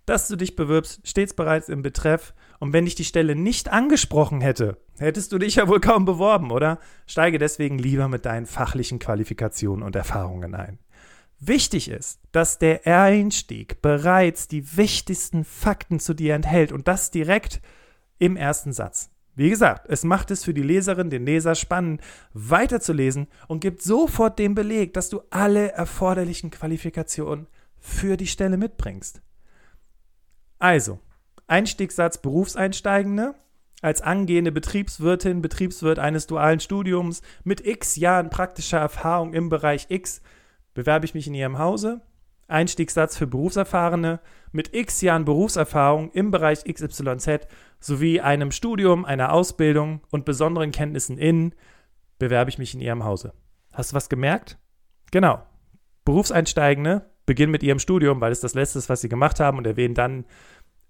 dass 0.07 0.29
du 0.29 0.37
dich 0.37 0.55
bewirbst, 0.55 1.07
steht 1.07 1.35
bereits 1.35 1.69
im 1.69 1.83
Betreff. 1.83 2.35
Und 2.61 2.73
wenn 2.73 2.85
dich 2.85 2.95
die 2.95 3.05
Stelle 3.05 3.35
nicht 3.35 3.73
angesprochen 3.73 4.41
hätte, 4.41 4.79
hättest 4.99 5.33
du 5.33 5.39
dich 5.39 5.57
ja 5.57 5.67
wohl 5.67 5.81
kaum 5.81 6.05
beworben, 6.05 6.51
oder? 6.51 6.79
Steige 7.07 7.39
deswegen 7.39 7.79
lieber 7.79 8.09
mit 8.09 8.25
deinen 8.25 8.47
fachlichen 8.47 8.99
Qualifikationen 8.99 9.83
und 9.83 9.97
Erfahrungen 9.97 10.55
ein. 10.55 10.79
Wichtig 11.41 11.89
ist, 11.89 12.21
dass 12.33 12.59
der 12.59 12.87
Einstieg 12.87 13.83
bereits 13.83 14.49
die 14.49 14.77
wichtigsten 14.77 15.45
Fakten 15.45 16.01
zu 16.01 16.15
dir 16.15 16.35
enthält 16.35 16.73
und 16.73 16.89
das 16.89 17.11
direkt 17.11 17.61
im 18.19 18.37
ersten 18.37 18.73
Satz. 18.73 19.11
Wie 19.37 19.51
gesagt, 19.51 19.87
es 19.89 20.05
macht 20.05 20.31
es 20.31 20.45
für 20.45 20.55
die 20.55 20.63
Leserin, 20.63 21.11
den 21.11 21.27
Leser 21.27 21.57
spannend, 21.57 22.01
weiterzulesen 22.33 23.27
und 23.49 23.61
gibt 23.61 23.83
sofort 23.83 24.39
den 24.39 24.55
Beleg, 24.55 24.95
dass 24.95 25.11
du 25.11 25.23
alle 25.31 25.73
erforderlichen 25.73 26.51
Qualifikationen 26.51 27.49
für 27.81 28.17
die 28.17 28.29
Stelle 28.29 28.57
mitbringst. 28.57 29.21
Also, 30.59 31.01
Einstiegssatz 31.47 32.19
Berufseinsteigende. 32.19 33.35
Als 33.83 34.01
angehende 34.01 34.51
Betriebswirtin, 34.51 35.43
Betriebswirt 35.43 35.99
eines 35.99 36.27
dualen 36.27 36.61
Studiums 36.61 37.21
mit 37.43 37.67
x 37.67 37.97
Jahren 37.97 38.31
praktischer 38.31 38.79
Erfahrung 38.79 39.35
im 39.35 39.51
Bereich 39.51 39.87
X 39.91 40.23
bewerbe 40.75 41.07
ich 41.07 41.15
mich 41.15 41.27
in 41.27 41.35
Ihrem 41.35 41.59
Hause. 41.59 42.03
Einstiegssatz 42.47 43.17
für 43.17 43.27
Berufserfahrene 43.27 44.21
mit 44.53 44.75
x 44.75 45.01
Jahren 45.01 45.25
Berufserfahrung 45.25 46.11
im 46.13 46.31
Bereich 46.31 46.65
XYZ 46.65 47.49
sowie 47.81 48.21
einem 48.21 48.51
Studium, 48.51 49.05
einer 49.05 49.33
Ausbildung 49.33 50.03
und 50.11 50.25
besonderen 50.25 50.71
Kenntnissen 50.71 51.17
in 51.17 51.55
bewerbe 52.19 52.51
ich 52.51 52.59
mich 52.59 52.75
in 52.75 52.81
Ihrem 52.81 53.05
Hause. 53.05 53.33
Hast 53.73 53.93
du 53.93 53.97
was 53.97 54.09
gemerkt? 54.09 54.59
Genau. 55.11 55.43
Berufseinsteigende 56.05 57.11
beginnen 57.27 57.53
mit 57.53 57.63
ihrem 57.63 57.79
Studium, 57.79 58.21
weil 58.21 58.33
es 58.33 58.41
das 58.41 58.55
Letzte 58.55 58.79
ist, 58.79 58.89
was 58.89 59.01
sie 59.01 59.09
gemacht 59.09 59.41
haben 59.41 59.59
und 59.59 59.67
erwähnen 59.67 59.95
dann 59.95 60.27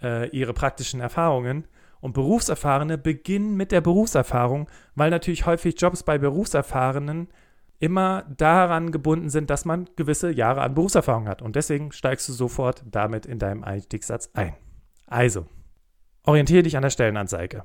äh, 0.02 0.28
ihre 0.30 0.52
praktischen 0.52 1.00
Erfahrungen. 1.00 1.66
Und 2.00 2.12
Berufserfahrene 2.12 2.98
beginnen 2.98 3.56
mit 3.56 3.72
der 3.72 3.80
Berufserfahrung, 3.80 4.68
weil 4.94 5.10
natürlich 5.10 5.46
häufig 5.46 5.80
Jobs 5.80 6.02
bei 6.02 6.18
Berufserfahrenen 6.18 7.28
immer 7.84 8.24
daran 8.38 8.92
gebunden 8.92 9.28
sind, 9.28 9.50
dass 9.50 9.66
man 9.66 9.90
gewisse 9.94 10.30
Jahre 10.30 10.62
an 10.62 10.74
Berufserfahrung 10.74 11.28
hat. 11.28 11.42
Und 11.42 11.54
deswegen 11.54 11.92
steigst 11.92 12.26
du 12.30 12.32
sofort 12.32 12.82
damit 12.90 13.26
in 13.26 13.38
deinem 13.38 13.62
Einstiegssatz 13.62 14.30
ein. 14.32 14.54
Also, 15.06 15.44
orientiere 16.22 16.62
dich 16.62 16.76
an 16.78 16.82
der 16.82 16.88
Stellenanzeige. 16.88 17.64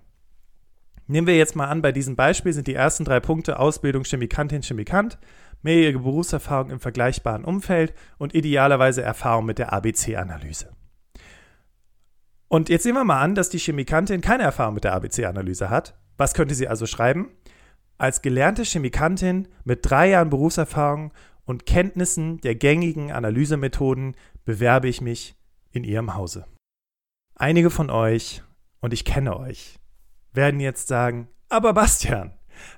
Nehmen 1.08 1.26
wir 1.26 1.38
jetzt 1.38 1.56
mal 1.56 1.68
an, 1.68 1.82
bei 1.82 1.94
diesem 1.94 2.18
Beispiel 2.18 2.52
sind 2.52 2.68
die 2.68 2.76
ersten 2.76 3.06
drei 3.06 3.22
Punkte 3.22 3.60
Ausbildung 3.60 4.04
Chemikantin, 4.04 4.62
Chemikant, 4.62 5.18
mehrjährige 5.62 6.00
Berufserfahrung 6.00 6.70
im 6.70 6.82
vergleichbaren 6.82 7.46
Umfeld 7.46 7.94
und 8.18 8.36
idealerweise 8.36 9.02
Erfahrung 9.02 9.46
mit 9.46 9.58
der 9.58 9.72
ABC-Analyse. 9.72 10.74
Und 12.50 12.68
jetzt 12.68 12.84
sehen 12.84 12.96
wir 12.96 13.06
mal 13.06 13.22
an, 13.22 13.36
dass 13.36 13.50
die 13.50 13.58
Chemikantin 13.58 14.20
keine 14.20 14.44
Erfahrung 14.44 14.74
mit 14.74 14.84
der 14.84 14.94
ABC-Analyse 14.94 15.70
hat. 15.70 15.98
Was 16.18 16.34
könnte 16.34 16.56
sie 16.56 16.68
also 16.68 16.86
schreiben? 16.86 17.30
Als 18.00 18.22
gelernte 18.22 18.64
Chemikantin 18.64 19.50
mit 19.66 19.80
drei 19.82 20.12
Jahren 20.12 20.30
Berufserfahrung 20.30 21.12
und 21.44 21.66
Kenntnissen 21.66 22.40
der 22.40 22.56
gängigen 22.56 23.12
Analysemethoden 23.12 24.16
bewerbe 24.46 24.88
ich 24.88 25.02
mich 25.02 25.36
in 25.72 25.84
Ihrem 25.84 26.16
Hause. 26.16 26.46
Einige 27.36 27.70
von 27.70 27.90
euch, 27.90 28.42
und 28.80 28.94
ich 28.94 29.04
kenne 29.04 29.38
euch, 29.38 29.80
werden 30.32 30.62
jetzt 30.62 30.88
sagen, 30.88 31.28
aber 31.50 31.74
Bastian, 31.74 32.32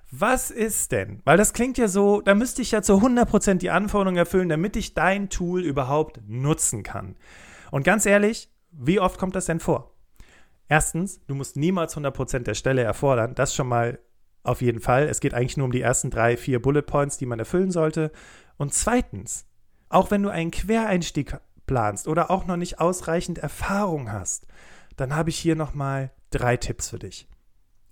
was 0.10 0.50
ist 0.50 0.92
denn? 0.92 1.22
Weil 1.24 1.38
das 1.38 1.54
klingt 1.54 1.78
ja 1.78 1.88
so, 1.88 2.22
da 2.22 2.34
müsste 2.34 2.64
ich 2.64 2.72
ja 2.72 2.82
zu 2.82 2.94
100% 2.94 3.60
die 3.60 3.70
Anforderungen 3.70 4.18
erfüllen, 4.18 4.50
damit 4.50 4.76
ich 4.76 4.96
dein 4.96 5.30
Tool 5.30 5.62
überhaupt 5.62 6.20
nutzen 6.28 6.82
kann. 6.82 7.16
Und 7.70 7.84
ganz 7.84 8.08
ehrlich, 8.08 8.50
wie 8.72 9.00
oft 9.00 9.20
kommt 9.20 9.36
das 9.36 9.46
denn 9.46 9.60
vor? 9.60 9.94
Erstens, 10.68 11.24
du 11.28 11.36
musst 11.36 11.58
niemals 11.58 11.96
100% 11.96 12.40
der 12.40 12.56
Stelle 12.56 12.82
erfordern. 12.82 13.36
Das 13.36 13.54
schon 13.54 13.68
mal 13.68 14.00
auf 14.44 14.62
jeden 14.62 14.80
Fall. 14.80 15.08
Es 15.08 15.20
geht 15.20 15.34
eigentlich 15.34 15.58
nur 15.58 15.66
um 15.66 15.72
die 15.72 15.82
ersten 15.82 16.10
drei, 16.10 16.38
vier 16.38 16.62
Bullet 16.62 16.82
Points, 16.82 17.18
die 17.18 17.26
man 17.26 17.40
erfüllen 17.40 17.72
sollte. 17.72 18.12
Und 18.58 18.74
zweitens, 18.74 19.46
auch 19.90 20.12
wenn 20.12 20.24
du 20.24 20.30
einen 20.30 20.52
Quereinstieg 20.52 21.38
planst 21.68 22.08
oder 22.08 22.32
auch 22.32 22.46
noch 22.46 22.58
nicht 22.58 22.80
ausreichend 22.80 23.38
Erfahrung 23.38 24.12
hast, 24.12 24.48
dann 24.98 25.16
habe 25.16 25.30
ich 25.30 25.38
hier 25.38 25.56
nochmal 25.56 26.12
drei 26.32 26.58
Tipps 26.58 26.90
für 26.90 27.00
dich. 27.00 27.28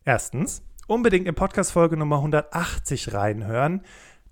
Erstens, 0.05 0.63
unbedingt 0.87 1.27
in 1.27 1.35
Podcast-Folge 1.35 1.97
Nummer 1.97 2.17
180 2.17 3.13
reinhören. 3.13 3.81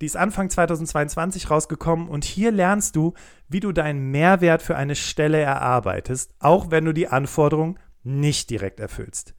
Die 0.01 0.05
ist 0.05 0.17
Anfang 0.17 0.49
2022 0.49 1.49
rausgekommen 1.49 2.07
und 2.07 2.23
hier 2.23 2.51
lernst 2.51 2.95
du, 2.95 3.13
wie 3.47 3.59
du 3.59 3.71
deinen 3.71 4.11
Mehrwert 4.11 4.61
für 4.61 4.75
eine 4.75 4.95
Stelle 4.95 5.39
erarbeitest, 5.39 6.35
auch 6.39 6.69
wenn 6.69 6.85
du 6.85 6.93
die 6.93 7.07
Anforderung 7.07 7.79
nicht 8.03 8.49
direkt 8.49 8.79
erfüllst. 8.79 9.33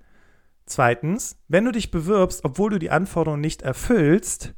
Zweitens, 0.68 1.38
wenn 1.48 1.64
du 1.64 1.72
dich 1.72 1.90
bewirbst, 1.90 2.44
obwohl 2.44 2.70
du 2.70 2.78
die 2.78 2.90
Anforderung 2.90 3.40
nicht 3.40 3.62
erfüllst, 3.62 4.54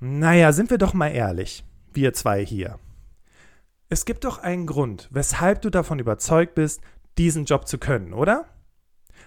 naja, 0.00 0.52
sind 0.52 0.70
wir 0.70 0.78
doch 0.78 0.94
mal 0.94 1.08
ehrlich, 1.08 1.64
wir 1.92 2.14
zwei 2.14 2.44
hier. 2.44 2.78
Es 3.90 4.06
gibt 4.06 4.24
doch 4.24 4.38
einen 4.38 4.66
Grund, 4.66 5.08
weshalb 5.12 5.60
du 5.60 5.68
davon 5.68 5.98
überzeugt 5.98 6.54
bist, 6.54 6.80
diesen 7.18 7.44
Job 7.44 7.68
zu 7.68 7.76
können, 7.76 8.14
oder? 8.14 8.46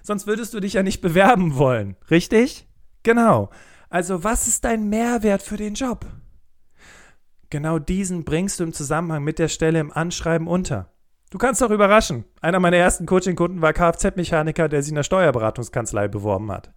Sonst 0.02 0.26
würdest 0.26 0.56
du 0.56 0.60
dich 0.60 0.74
ja 0.74 0.82
nicht 0.82 1.02
bewerben 1.02 1.56
wollen, 1.56 1.96
richtig? 2.10 2.68
Genau. 3.04 3.52
Also 3.88 4.24
was 4.24 4.48
ist 4.48 4.66
dein 4.66 4.90
Mehrwert 4.90 5.44
für 5.44 5.58
den 5.58 5.76
Job? 5.76 6.08
Genau 7.52 7.78
diesen 7.78 8.26
bringst 8.26 8.60
du 8.60 8.64
im 8.64 8.74
Zusammenhang 8.74 9.24
mit 9.24 9.38
der 9.38 9.50
Stelle 9.50 9.80
im 9.80 9.92
Anschreiben 9.92 10.48
unter. 10.48 10.92
Du 11.36 11.40
kannst 11.40 11.62
doch 11.62 11.70
überraschen. 11.70 12.24
Einer 12.40 12.62
meiner 12.62 12.78
ersten 12.78 13.06
Coaching-Kunden 13.06 13.62
war 13.62 13.74
Kfz-Mechaniker, 13.74 14.70
der 14.70 14.82
sich 14.82 14.92
in 14.92 14.96
der 14.96 15.04
Steuerberatungskanzlei 15.04 16.08
beworben 16.08 16.50
hat. 16.50 16.74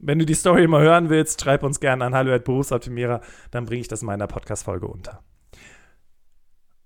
Wenn 0.00 0.18
du 0.18 0.26
die 0.26 0.34
Story 0.34 0.66
mal 0.66 0.82
hören 0.82 1.10
willst, 1.10 1.40
schreib 1.40 1.62
uns 1.62 1.78
gerne 1.78 2.06
an 2.06 2.14
Hallo 2.16 2.36
Berufsoptimierer, 2.36 3.20
dann 3.52 3.66
bringe 3.66 3.82
ich 3.82 3.86
das 3.86 4.02
in 4.02 4.06
meiner 4.06 4.26
Podcast-Folge 4.26 4.88
unter. 4.88 5.22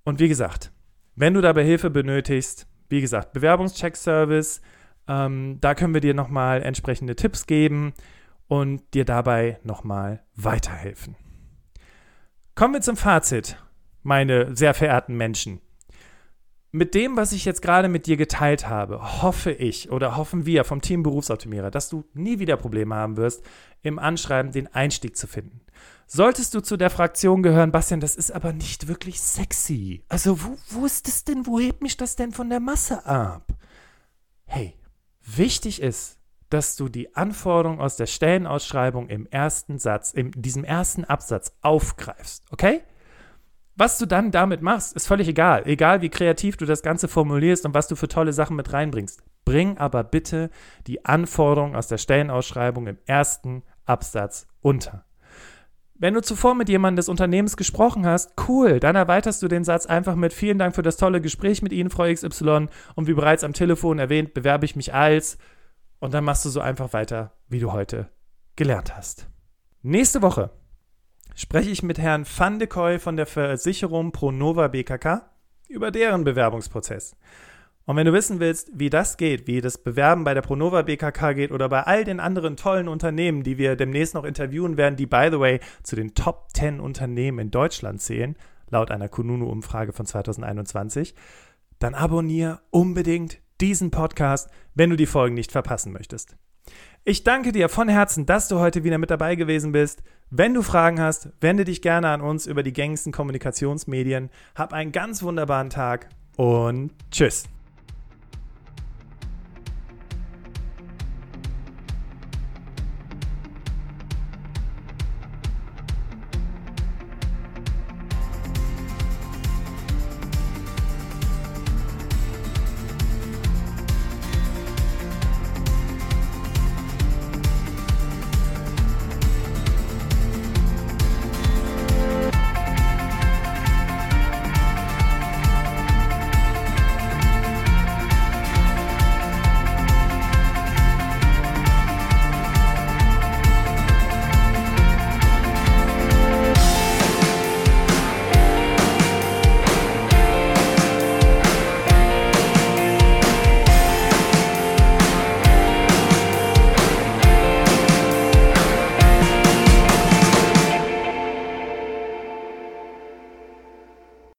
Und 0.04 0.20
wie 0.20 0.28
gesagt, 0.28 0.70
wenn 1.14 1.32
du 1.32 1.40
dabei 1.40 1.64
Hilfe 1.64 1.88
benötigst, 1.88 2.66
wie 2.90 3.00
gesagt, 3.00 3.32
Bewerbungscheck-Service, 3.32 4.60
ähm, 5.08 5.56
da 5.62 5.74
können 5.74 5.94
wir 5.94 6.02
dir 6.02 6.12
nochmal 6.12 6.62
entsprechende 6.62 7.16
Tipps 7.16 7.46
geben 7.46 7.94
und 8.48 8.82
dir 8.92 9.06
dabei 9.06 9.60
nochmal 9.62 10.22
weiterhelfen. 10.36 11.16
Kommen 12.54 12.74
wir 12.74 12.82
zum 12.82 12.98
Fazit, 12.98 13.56
meine 14.02 14.54
sehr 14.54 14.74
verehrten 14.74 15.16
Menschen. 15.16 15.62
Mit 16.76 16.96
dem, 16.96 17.16
was 17.16 17.30
ich 17.30 17.44
jetzt 17.44 17.62
gerade 17.62 17.86
mit 17.86 18.06
dir 18.06 18.16
geteilt 18.16 18.68
habe, 18.68 19.22
hoffe 19.22 19.52
ich 19.52 19.92
oder 19.92 20.16
hoffen 20.16 20.44
wir 20.44 20.64
vom 20.64 20.80
Team 20.80 21.04
Berufsoptimierer, 21.04 21.70
dass 21.70 21.88
du 21.88 22.02
nie 22.14 22.40
wieder 22.40 22.56
Probleme 22.56 22.96
haben 22.96 23.16
wirst, 23.16 23.44
im 23.82 24.00
Anschreiben 24.00 24.50
den 24.50 24.66
Einstieg 24.74 25.16
zu 25.16 25.28
finden. 25.28 25.60
Solltest 26.08 26.52
du 26.52 26.60
zu 26.60 26.76
der 26.76 26.90
Fraktion 26.90 27.44
gehören, 27.44 27.70
Bastian, 27.70 28.00
das 28.00 28.16
ist 28.16 28.32
aber 28.32 28.52
nicht 28.52 28.88
wirklich 28.88 29.20
sexy. 29.20 30.02
Also, 30.08 30.42
wo, 30.42 30.58
wo 30.70 30.84
ist 30.84 31.06
das 31.06 31.22
denn? 31.22 31.46
Wo 31.46 31.60
hebt 31.60 31.80
mich 31.80 31.96
das 31.96 32.16
denn 32.16 32.32
von 32.32 32.50
der 32.50 32.58
Masse 32.58 33.06
ab? 33.06 33.52
Hey, 34.44 34.74
wichtig 35.22 35.80
ist, 35.80 36.18
dass 36.50 36.74
du 36.74 36.88
die 36.88 37.14
Anforderung 37.14 37.80
aus 37.80 37.94
der 37.94 38.06
Stellenausschreibung 38.06 39.10
im 39.10 39.26
ersten 39.26 39.78
Satz, 39.78 40.10
in 40.10 40.32
diesem 40.32 40.64
ersten 40.64 41.04
Absatz 41.04 41.52
aufgreifst, 41.60 42.42
okay? 42.50 42.82
Was 43.76 43.98
du 43.98 44.06
dann 44.06 44.30
damit 44.30 44.62
machst, 44.62 44.94
ist 44.94 45.08
völlig 45.08 45.26
egal. 45.26 45.66
Egal, 45.66 46.00
wie 46.00 46.08
kreativ 46.08 46.56
du 46.56 46.64
das 46.64 46.82
Ganze 46.82 47.08
formulierst 47.08 47.66
und 47.66 47.74
was 47.74 47.88
du 47.88 47.96
für 47.96 48.06
tolle 48.06 48.32
Sachen 48.32 48.54
mit 48.54 48.72
reinbringst. 48.72 49.22
Bring 49.44 49.78
aber 49.78 50.04
bitte 50.04 50.50
die 50.86 51.04
Anforderungen 51.04 51.74
aus 51.74 51.88
der 51.88 51.98
Stellenausschreibung 51.98 52.86
im 52.86 52.98
ersten 53.06 53.62
Absatz 53.84 54.46
unter. 54.60 55.04
Wenn 55.96 56.14
du 56.14 56.22
zuvor 56.22 56.54
mit 56.54 56.68
jemandem 56.68 56.96
des 56.96 57.08
Unternehmens 57.08 57.56
gesprochen 57.56 58.06
hast, 58.06 58.34
cool, 58.48 58.78
dann 58.78 58.96
erweiterst 58.96 59.42
du 59.42 59.48
den 59.48 59.64
Satz 59.64 59.86
einfach 59.86 60.14
mit 60.14 60.32
vielen 60.32 60.58
Dank 60.58 60.74
für 60.74 60.82
das 60.82 60.96
tolle 60.96 61.20
Gespräch 61.20 61.62
mit 61.62 61.72
Ihnen, 61.72 61.90
Frau 61.90 62.12
XY. 62.12 62.68
Und 62.94 63.06
wie 63.06 63.14
bereits 63.14 63.44
am 63.44 63.52
Telefon 63.52 63.98
erwähnt, 63.98 64.34
bewerbe 64.34 64.64
ich 64.66 64.76
mich 64.76 64.94
als. 64.94 65.38
Und 65.98 66.14
dann 66.14 66.24
machst 66.24 66.44
du 66.44 66.48
so 66.48 66.60
einfach 66.60 66.92
weiter, 66.92 67.32
wie 67.48 67.60
du 67.60 67.72
heute 67.72 68.08
gelernt 68.56 68.96
hast. 68.96 69.28
Nächste 69.82 70.22
Woche 70.22 70.50
spreche 71.34 71.70
ich 71.70 71.82
mit 71.82 71.98
Herrn 71.98 72.24
Van 72.24 72.58
de 72.58 72.68
Koy 72.68 72.98
von 72.98 73.16
der 73.16 73.26
Versicherung 73.26 74.12
Pronova 74.12 74.68
BKK 74.68 75.30
über 75.68 75.90
deren 75.90 76.24
Bewerbungsprozess. 76.24 77.16
Und 77.86 77.96
wenn 77.96 78.06
du 78.06 78.12
wissen 78.12 78.40
willst, 78.40 78.70
wie 78.72 78.88
das 78.88 79.18
geht, 79.18 79.46
wie 79.46 79.60
das 79.60 79.76
Bewerben 79.76 80.24
bei 80.24 80.32
der 80.32 80.40
Pronova 80.40 80.82
BKK 80.82 81.34
geht 81.34 81.52
oder 81.52 81.68
bei 81.68 81.82
all 81.82 82.04
den 82.04 82.18
anderen 82.18 82.56
tollen 82.56 82.88
Unternehmen, 82.88 83.42
die 83.42 83.58
wir 83.58 83.76
demnächst 83.76 84.14
noch 84.14 84.24
interviewen 84.24 84.76
werden, 84.78 84.96
die, 84.96 85.06
by 85.06 85.28
the 85.30 85.38
way, 85.38 85.60
zu 85.82 85.94
den 85.94 86.14
Top 86.14 86.48
10 86.54 86.80
Unternehmen 86.80 87.38
in 87.38 87.50
Deutschland 87.50 88.00
zählen, 88.00 88.36
laut 88.70 88.90
einer 88.90 89.08
Kununu-Umfrage 89.08 89.92
von 89.92 90.06
2021, 90.06 91.14
dann 91.78 91.94
abonniere 91.94 92.60
unbedingt 92.70 93.38
diesen 93.60 93.90
Podcast, 93.90 94.48
wenn 94.74 94.90
du 94.90 94.96
die 94.96 95.06
Folgen 95.06 95.34
nicht 95.34 95.52
verpassen 95.52 95.92
möchtest. 95.92 96.36
Ich 97.04 97.22
danke 97.22 97.52
dir 97.52 97.68
von 97.68 97.88
Herzen, 97.88 98.24
dass 98.24 98.48
du 98.48 98.58
heute 98.58 98.82
wieder 98.82 98.96
mit 98.96 99.10
dabei 99.10 99.34
gewesen 99.34 99.72
bist. 99.72 100.02
Wenn 100.30 100.54
du 100.54 100.62
Fragen 100.62 101.00
hast, 101.00 101.28
wende 101.40 101.64
dich 101.64 101.82
gerne 101.82 102.08
an 102.08 102.20
uns 102.20 102.46
über 102.46 102.62
die 102.62 102.72
gängigsten 102.72 103.12
Kommunikationsmedien. 103.12 104.30
Hab 104.54 104.72
einen 104.72 104.90
ganz 104.90 105.22
wunderbaren 105.22 105.70
Tag 105.70 106.08
und 106.36 106.92
tschüss. 107.10 107.44